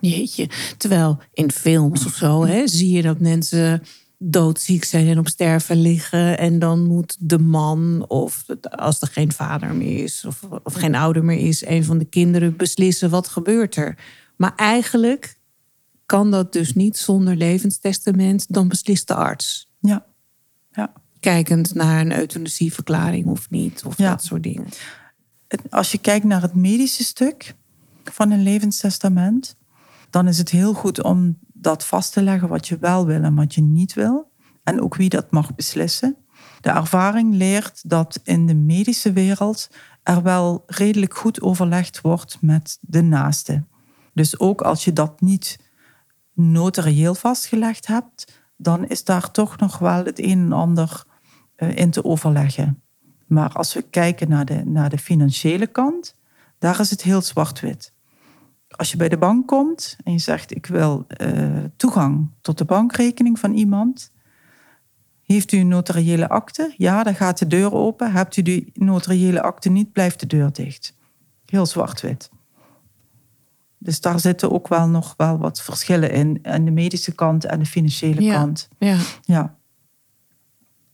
[0.00, 0.48] Jeetje.
[0.76, 3.82] Terwijl in films of zo hè, zie je dat mensen
[4.18, 6.38] doodziek zijn en op sterven liggen.
[6.38, 10.94] En dan moet de man, of als er geen vader meer is, of, of geen
[10.94, 13.98] ouder meer is, een van de kinderen beslissen wat gebeurt er.
[14.36, 15.38] Maar eigenlijk
[16.06, 19.70] kan dat dus niet zonder levenstestament, dan beslist de arts.
[19.80, 20.06] Ja.
[21.24, 24.10] Kijkend naar een euthanasieverklaring of niet, of Ja.
[24.10, 24.66] dat soort dingen.
[25.70, 27.54] Als je kijkt naar het medische stuk
[28.04, 29.56] van een levenstestament,
[30.10, 33.34] dan is het heel goed om dat vast te leggen wat je wel wil en
[33.34, 34.30] wat je niet wil.
[34.64, 36.16] En ook wie dat mag beslissen.
[36.60, 39.70] De ervaring leert dat in de medische wereld
[40.02, 43.64] er wel redelijk goed overlegd wordt met de naaste.
[44.14, 45.58] Dus ook als je dat niet
[46.34, 51.12] notarieel vastgelegd hebt, dan is daar toch nog wel het een en ander
[51.68, 52.82] in te overleggen.
[53.26, 56.16] Maar als we kijken naar de, naar de financiële kant,
[56.58, 57.92] daar is het heel zwart-wit.
[58.68, 62.64] Als je bij de bank komt en je zegt: Ik wil eh, toegang tot de
[62.64, 64.12] bankrekening van iemand.
[65.22, 66.74] Heeft u een notariële akte?
[66.76, 68.12] Ja, dan gaat de deur open.
[68.12, 70.94] Hebt u die notariële akte niet, blijft de deur dicht.
[71.46, 72.30] Heel zwart-wit.
[73.78, 76.38] Dus daar zitten ook wel nog wel wat verschillen in.
[76.42, 78.34] Aan de medische kant en de financiële Ja.
[78.34, 78.68] kant.
[78.78, 78.98] Ja.
[79.22, 79.56] Ja.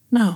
[0.09, 0.35] Nou,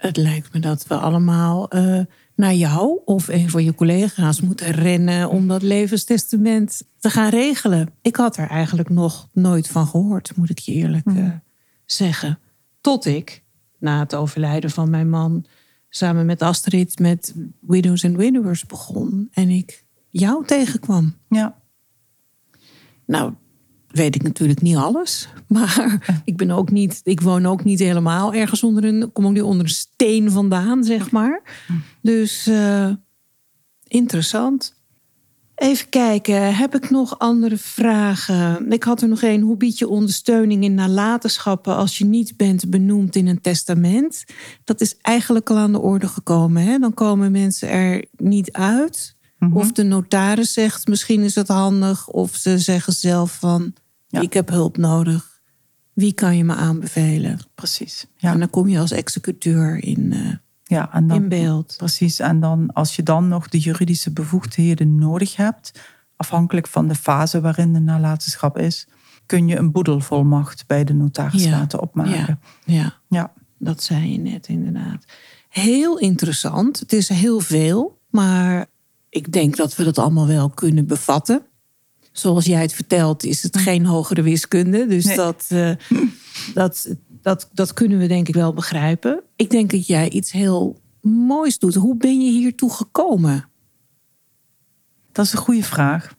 [0.00, 2.00] het lijkt me dat we allemaal eh,
[2.34, 7.90] naar jou of een van je collega's moeten rennen om dat levenstestament te gaan regelen.
[8.02, 11.28] Ik had er eigenlijk nog nooit van gehoord, moet ik je eerlijk eh,
[11.84, 12.38] zeggen.
[12.80, 13.42] Tot ik,
[13.78, 15.46] na het overlijden van mijn man,
[15.88, 21.16] samen met Astrid met Widows and Widowers begon en ik jou tegenkwam.
[21.28, 21.58] ja.
[23.06, 23.32] Nou,
[23.90, 25.28] weet ik natuurlijk niet alles.
[25.46, 29.32] Maar ik ben ook niet, ik woon ook niet helemaal ergens onder een, kom ook
[29.32, 31.42] niet onder een steen vandaan, zeg maar.
[32.02, 32.90] Dus eh,
[33.86, 34.78] interessant.
[35.54, 38.72] Even kijken, heb ik nog andere vragen?
[38.72, 39.40] Ik had er nog één.
[39.40, 44.24] Hoe bied je ondersteuning in nalatenschappen als je niet bent benoemd in een testament?
[44.64, 46.62] Dat is eigenlijk al aan de orde gekomen.
[46.62, 46.78] Hè?
[46.78, 49.16] Dan komen mensen er niet uit.
[49.52, 52.08] Of de notaris zegt misschien is het handig.
[52.08, 53.74] Of ze zeggen zelf van
[54.10, 54.20] Ja.
[54.20, 55.40] ik heb hulp nodig.
[55.92, 57.38] Wie kan je me aanbevelen?
[57.54, 58.06] Precies.
[58.16, 58.32] Ja.
[58.32, 60.32] En dan kom je als executeur in, eh,
[60.64, 61.74] Ja, en dan, in beeld.
[61.76, 65.72] Precies, en dan als je dan nog de juridische bevoegdheden nodig hebt,
[66.16, 68.86] afhankelijk van de fase waarin de nalatenschap is,
[69.26, 72.40] kun je een boedelvolmacht bij de notaris Ja, laten opmaken.
[72.64, 73.32] Ja, Ja.
[73.58, 75.04] dat zei je net inderdaad.
[75.48, 76.78] Heel interessant.
[76.80, 78.66] Het is heel veel, maar
[79.08, 81.42] ik denk dat we dat allemaal wel kunnen bevatten.
[82.12, 84.86] Zoals jij het vertelt, is het geen hogere wiskunde.
[84.86, 85.16] Dus Nee.
[85.16, 85.70] dat, eh,
[86.54, 89.22] dat, dat, dat kunnen we denk ik wel begrijpen.
[89.36, 91.74] Ik denk dat jij iets heel moois doet.
[91.74, 93.48] Hoe ben je hiertoe gekomen?
[95.12, 96.14] Dat is een goede vraag.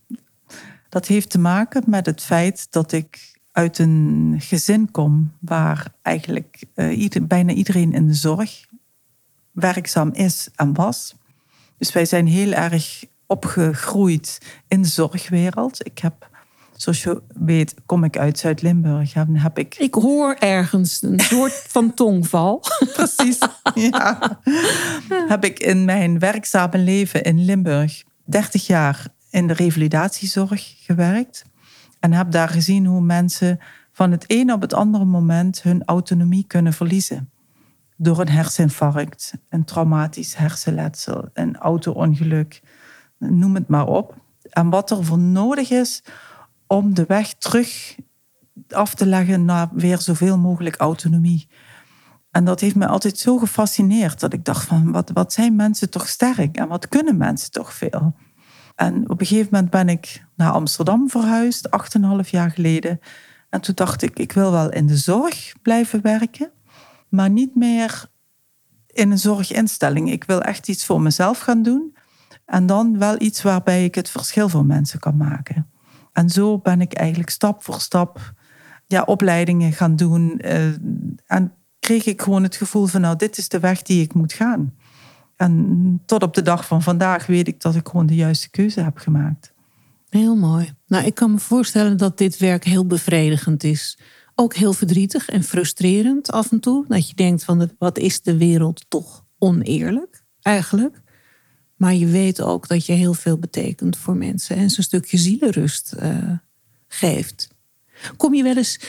[0.90, 6.64] Dat heeft te maken met het feit dat ik uit een gezin kom waar eigenlijk
[6.74, 8.66] eh, ieder- bijna iedereen in de zorg
[9.52, 11.16] werkzaam is en was.
[11.78, 15.86] Dus wij zijn heel erg opgegroeid in de zorgwereld.
[15.86, 16.30] Ik heb,
[16.76, 19.14] zoals je weet, kom ik uit Zuid-Limburg.
[19.14, 22.64] Heb ik Ik hoor ergens een soort van tongval.
[22.94, 23.38] Precies.
[23.74, 24.40] Ja.
[25.28, 31.44] Heb ik in mijn werkzame leven in Limburg 30 jaar in de revalidatiezorg gewerkt.
[32.00, 33.60] En heb daar gezien hoe mensen
[33.92, 37.30] van het een op het andere moment hun autonomie kunnen verliezen.
[37.98, 42.62] Door een herseninfarct, een traumatisch hersenletsel, een auto-ongeluk,
[43.30, 44.16] noem het maar op.
[44.50, 46.04] En wat er voor nodig is
[46.68, 47.96] om de weg terug
[48.70, 51.48] af te leggen naar weer zoveel mogelijk autonomie.
[52.32, 55.90] En dat heeft me altijd zo gefascineerd dat ik dacht van wat, wat zijn mensen
[55.90, 58.16] toch sterk en wat kunnen mensen toch veel.
[58.76, 61.70] En op een gegeven moment ben ik naar Amsterdam verhuisd,
[62.24, 63.00] 8,5 jaar geleden.
[63.50, 66.52] En toen dacht ik, ik wil wel in de zorg blijven werken,
[67.10, 68.06] maar niet meer
[68.88, 70.12] in een zorginstelling.
[70.12, 71.96] Ik wil echt iets voor mezelf gaan doen.
[72.52, 75.70] En dan wel iets waarbij ik het verschil voor mensen kan maken.
[76.14, 78.34] En zo ben ik eigenlijk stap voor stap
[78.88, 80.42] ja, opleidingen gaan doen.
[80.46, 80.66] Uh,
[81.26, 84.34] en kreeg ik gewoon het gevoel van, nou, dit is de weg die ik moet
[84.34, 84.74] gaan.
[85.36, 88.82] En tot op de dag van vandaag weet ik dat ik gewoon de juiste keuze
[88.82, 89.54] heb gemaakt.
[90.10, 90.74] Heel mooi.
[90.88, 94.00] Nou, ik kan me voorstellen dat dit werk heel bevredigend is.
[94.36, 96.86] Ook heel verdrietig en frustrerend af en toe.
[96.88, 101.02] Dat je denkt van, wat is de wereld toch oneerlijk eigenlijk.
[101.82, 105.94] Maar je weet ook dat je heel veel betekent voor mensen en zo'n stukje zielenrust
[106.02, 106.32] uh,
[106.88, 107.48] geeft.
[108.18, 108.80] Kom je wel eens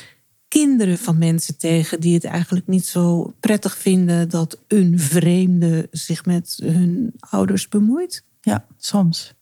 [0.49, 6.25] kinderen van mensen tegen die het eigenlijk niet zo prettig vinden dat een vreemde zich
[6.25, 8.25] met hun ouders bemoeit?
[8.41, 9.35] Ja, soms.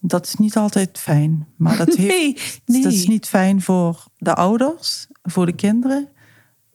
[0.00, 1.46] Dat is niet altijd fijn.
[1.56, 6.08] Maar dat, heeft, nee, dat is niet fijn voor de ouders, voor de kinderen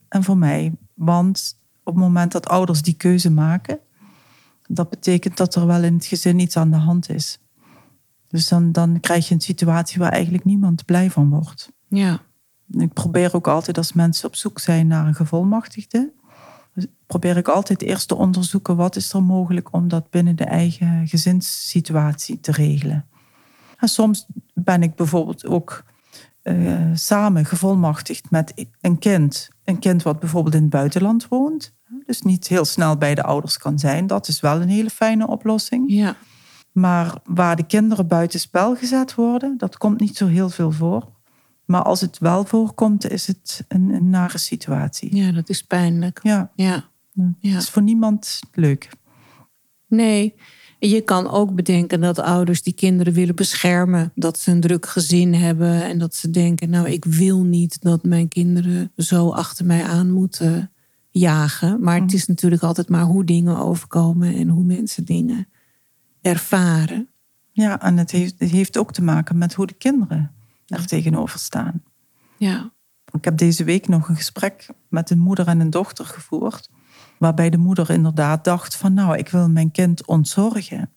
[0.10, 0.74] en voor mij.
[0.94, 3.80] Want op het moment dat ouders die keuze maken,
[4.74, 7.40] dat betekent dat er wel in het gezin iets aan de hand is.
[8.28, 11.72] Dus dan, dan krijg je een situatie waar eigenlijk niemand blij van wordt.
[11.88, 12.22] Ja.
[12.70, 16.14] Ik probeer ook altijd als mensen op zoek zijn naar een gevolmachtigde,
[16.74, 20.44] dus probeer ik altijd eerst te onderzoeken wat is er mogelijk om dat binnen de
[20.44, 23.06] eigen gezinssituatie te regelen.
[23.78, 25.84] En soms ben ik bijvoorbeeld ook
[26.44, 29.50] uh, samen gevolmachtigd met een kind.
[29.64, 31.74] Een kind wat bijvoorbeeld in het buitenland woont.
[32.06, 34.08] Dus niet heel snel bij de ouders kan zijn.
[34.08, 35.84] Dat is wel een hele fijne oplossing.
[35.92, 36.16] Ja.
[36.72, 41.12] Maar waar de kinderen buitenspel gezet worden, dat komt niet zo heel veel voor.
[41.66, 45.16] Maar als het wel voorkomt, is het een, een nare situatie.
[45.16, 46.20] Ja, dat is pijnlijk.
[46.24, 46.52] Ja.
[46.56, 46.90] ja.
[47.40, 47.58] ja.
[47.58, 48.90] is voor niemand leuk.
[49.88, 50.36] Nee.
[50.80, 54.12] Je kan ook bedenken dat ouders die kinderen willen beschermen.
[54.16, 55.84] Dat ze een druk gezin hebben.
[55.84, 60.12] En dat ze denken, nou ik wil niet dat mijn kinderen zo achter mij aan
[60.12, 60.73] moeten
[61.14, 61.82] jagen.
[61.82, 62.16] Maar het mhm.
[62.16, 65.48] is natuurlijk altijd maar hoe dingen overkomen en hoe mensen dingen
[66.22, 67.10] ervaren.
[67.52, 70.32] Ja, en het heeft, het heeft ook te maken met hoe de kinderen
[70.68, 71.84] er tegenover staan.
[72.38, 72.72] Ja.
[73.12, 76.70] Ik heb deze week nog een gesprek met een moeder en een dochter gevoerd.
[77.18, 80.90] Waarbij de moeder inderdaad dacht van nou, ik wil mijn kind ontzorgen.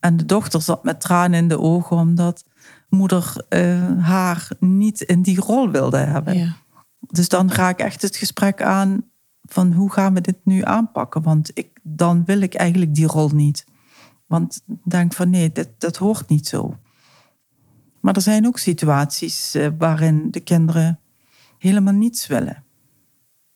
[0.00, 2.44] En de dochter zat met tranen in de ogen omdat
[2.88, 6.38] moeder uh, haar niet in die rol wilde hebben.
[6.38, 6.56] Ja.
[7.00, 9.09] Dus dan ga ik echt het gesprek aan
[9.52, 11.22] van hoe gaan we dit nu aanpakken?
[11.22, 13.64] Want ik, dan wil ik eigenlijk die rol niet.
[14.26, 16.78] Want denk van nee, dit, dat hoort niet zo.
[18.00, 21.00] Maar er zijn ook situaties uh, waarin de kinderen
[21.58, 22.64] helemaal niets willen.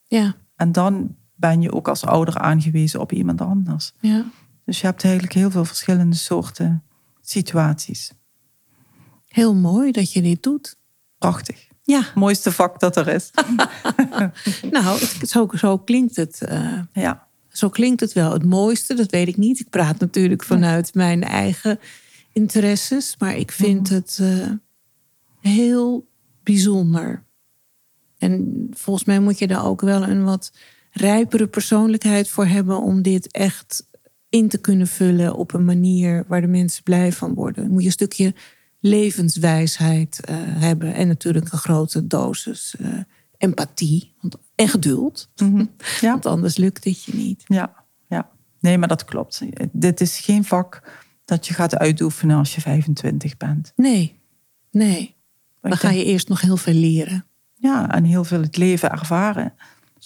[0.03, 0.35] Ja.
[0.55, 3.93] En dan ben je ook als ouder aangewezen op iemand anders.
[3.99, 4.25] Ja.
[4.65, 6.83] Dus je hebt eigenlijk heel veel verschillende soorten
[7.21, 8.11] situaties.
[9.25, 10.77] Heel mooi dat je dit doet.
[11.17, 11.67] Prachtig.
[11.85, 12.05] Ja.
[12.15, 13.31] Mooiste vak dat er is.
[14.71, 16.41] nou, zo, zo klinkt het.
[16.49, 17.27] Uh, ja.
[17.47, 18.31] Zo klinkt het wel.
[18.31, 19.59] Het mooiste, dat weet ik niet.
[19.59, 21.79] Ik praat natuurlijk vanuit mijn eigen
[22.33, 23.15] interesses.
[23.19, 23.93] Maar ik vind mhm.
[23.93, 24.51] het uh,
[25.39, 26.07] heel
[26.43, 27.23] bijzonder.
[28.17, 30.51] En volgens mij moet je daar ook wel een wat
[30.91, 33.87] rijpere persoonlijkheid voor hebben om dit echt
[34.29, 37.71] in te kunnen vullen op een manier waar de mensen blij van worden.
[37.71, 38.33] moet je een stukje
[38.85, 42.99] levenswijsheid uh, hebben en natuurlijk een grote dosis uh,
[43.37, 44.13] empathie
[44.55, 45.29] en geduld.
[45.35, 45.69] Mm
[46.01, 46.11] ja.
[46.11, 47.43] Want anders lukt dit je niet.
[47.45, 47.73] Ja,
[48.07, 48.29] ja,
[48.59, 49.41] nee, maar dat klopt.
[49.71, 50.81] Dit is geen vak
[51.25, 53.71] dat je gaat uitoefenen als je 25 bent.
[53.75, 54.19] Nee,
[54.71, 55.15] nee.
[55.61, 57.25] Dan ga je eerst nog heel veel leren.
[57.53, 59.53] Ja, en heel veel het leven ervaren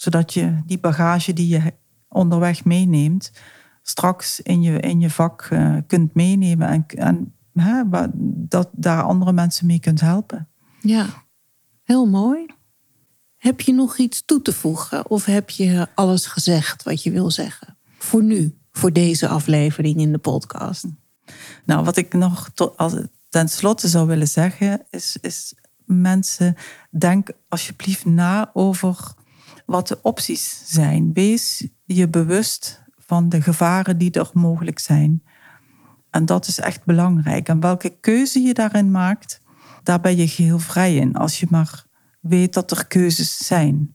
[0.00, 1.72] zodat je die bagage die je
[2.08, 3.32] onderweg meeneemt,
[3.82, 7.82] straks in je, in je vak uh, kunt meenemen en, en hè,
[8.48, 10.48] dat daar andere mensen mee kunt helpen.
[10.80, 11.06] Ja,
[11.82, 12.46] heel mooi.
[13.36, 17.30] Heb je nog iets toe te voegen of heb je alles gezegd wat je wil
[17.30, 17.76] zeggen?
[17.98, 20.84] Voor nu, voor deze aflevering in de podcast.
[21.64, 22.50] Nou, wat ik nog
[23.28, 25.54] ten slotte zou willen zeggen, is, is
[25.84, 26.56] mensen,
[26.90, 29.14] denk alsjeblieft na over
[29.66, 31.12] wat de opties zijn.
[31.12, 35.22] Wees je bewust van de gevaren die er mogelijk zijn.
[36.10, 37.48] En dat is echt belangrijk.
[37.48, 39.40] En welke keuze je daarin maakt,
[39.82, 41.14] daar ben je geheel vrij in.
[41.14, 41.84] Als je maar
[42.20, 43.94] weet dat er keuzes zijn.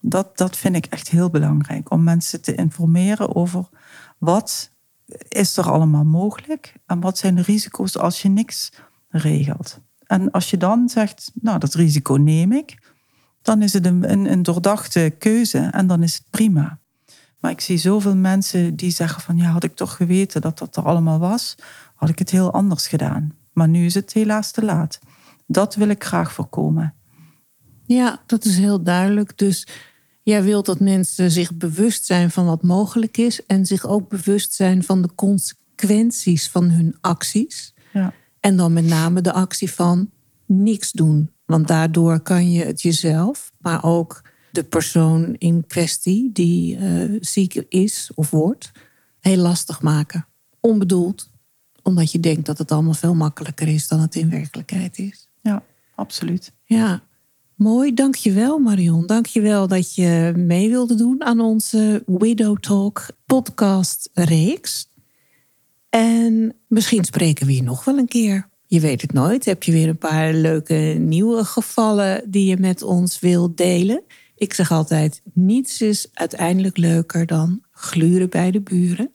[0.00, 1.90] Dat, dat vind ik echt heel belangrijk.
[1.90, 3.68] Om mensen te informeren over
[4.18, 4.70] wat
[5.28, 6.74] is er allemaal mogelijk.
[6.86, 8.72] En wat zijn de risico's als je niks
[9.08, 9.80] regelt.
[10.06, 12.96] En als je dan zegt, nou dat risico neem ik
[13.48, 16.78] dan is het een, een, een doordachte keuze en dan is het prima.
[17.40, 20.76] Maar ik zie zoveel mensen die zeggen van ja, had ik toch geweten dat dat
[20.76, 21.54] er allemaal was,
[21.94, 23.36] had ik het heel anders gedaan.
[23.52, 24.98] Maar nu is het helaas te laat.
[25.46, 26.94] Dat wil ik graag voorkomen.
[27.84, 29.38] Ja, dat is heel duidelijk.
[29.38, 29.66] Dus
[30.28, 34.52] Jij wilt dat mensen zich bewust zijn van wat mogelijk is en zich ook bewust
[34.52, 37.74] zijn van de consequenties van hun acties.
[37.92, 38.12] Ja.
[38.40, 40.10] En dan met name de actie van
[40.46, 41.30] niks doen.
[41.44, 47.54] Want daardoor kan je het jezelf, maar ook de persoon in kwestie die uh, ziek
[47.54, 48.70] is of wordt,
[49.20, 50.26] heel lastig maken.
[50.60, 51.30] Onbedoeld,
[51.82, 55.28] omdat je denkt dat het allemaal veel makkelijker is dan het in werkelijkheid is.
[55.42, 55.62] Ja,
[55.94, 56.52] absoluut.
[56.64, 57.02] Ja,
[57.54, 57.94] mooi.
[57.94, 59.06] Dankjewel Marion.
[59.06, 64.92] Dankjewel dat je mee wilde doen aan onze Widow Talk podcast reeks.
[65.88, 68.48] En misschien spreken we hier nog wel een keer.
[68.66, 69.44] Je weet het nooit.
[69.44, 74.02] Heb je weer een paar leuke nieuwe gevallen die je met ons wilt delen?
[74.38, 79.10] Ik zeg altijd: niets is uiteindelijk leuker dan gluren bij de buren.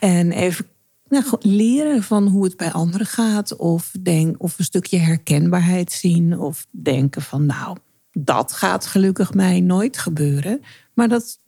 [0.00, 0.66] En even
[1.08, 3.56] nou, leren van hoe het bij anderen gaat.
[3.56, 6.38] Of, denk, of een stukje herkenbaarheid zien.
[6.38, 7.76] Of denken van nou,
[8.12, 10.60] dat gaat gelukkig mij nooit gebeuren.
[10.94, 11.38] Maar dat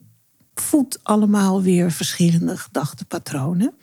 [0.54, 3.74] voedt allemaal weer verschillende gedachtenpatronen.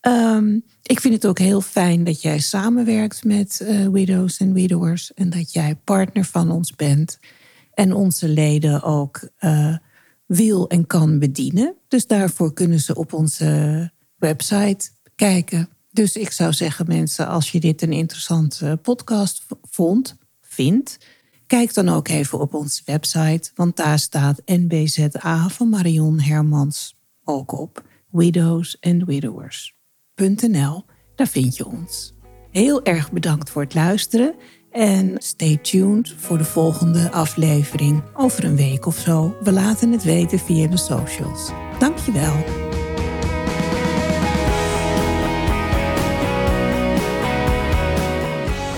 [0.00, 5.14] Um, ik vind het ook heel fijn dat jij samenwerkt met uh, widows en widowers.
[5.14, 7.18] En dat jij partner van ons bent.
[7.74, 9.76] En onze leden ook uh,
[10.26, 11.74] wil en kan bedienen.
[11.88, 15.68] Dus daarvoor kunnen ze op onze website kijken.
[15.90, 20.98] Dus ik zou zeggen, mensen, als je dit een interessante podcast vond, vindt,
[21.46, 27.60] kijk dan ook even op onze website, want daar staat NBZA van Marion Hermans ook
[27.60, 27.82] op.
[28.10, 32.12] Widowsandwidowers.nl, daar vind je ons.
[32.50, 34.34] Heel erg bedankt voor het luisteren
[34.72, 39.36] en stay tuned voor de volgende aflevering over een week of zo.
[39.42, 41.50] We laten het weten via de socials.
[41.78, 42.34] Dankjewel.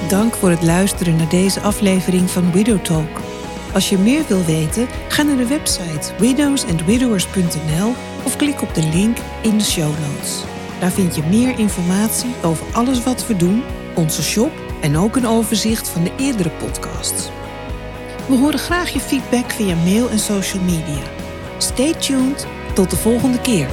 [0.09, 3.21] Dank voor het luisteren naar deze aflevering van Widow Talk.
[3.73, 7.93] Als je meer wil weten, ga naar de website widowsandwidowers.nl
[8.25, 10.43] of klik op de link in de show notes.
[10.81, 13.63] Daar vind je meer informatie over alles wat we doen,
[13.95, 17.29] onze shop en ook een overzicht van de eerdere podcasts.
[18.29, 21.03] We horen graag je feedback via mail en social media.
[21.59, 23.69] Stay tuned, tot de volgende keer.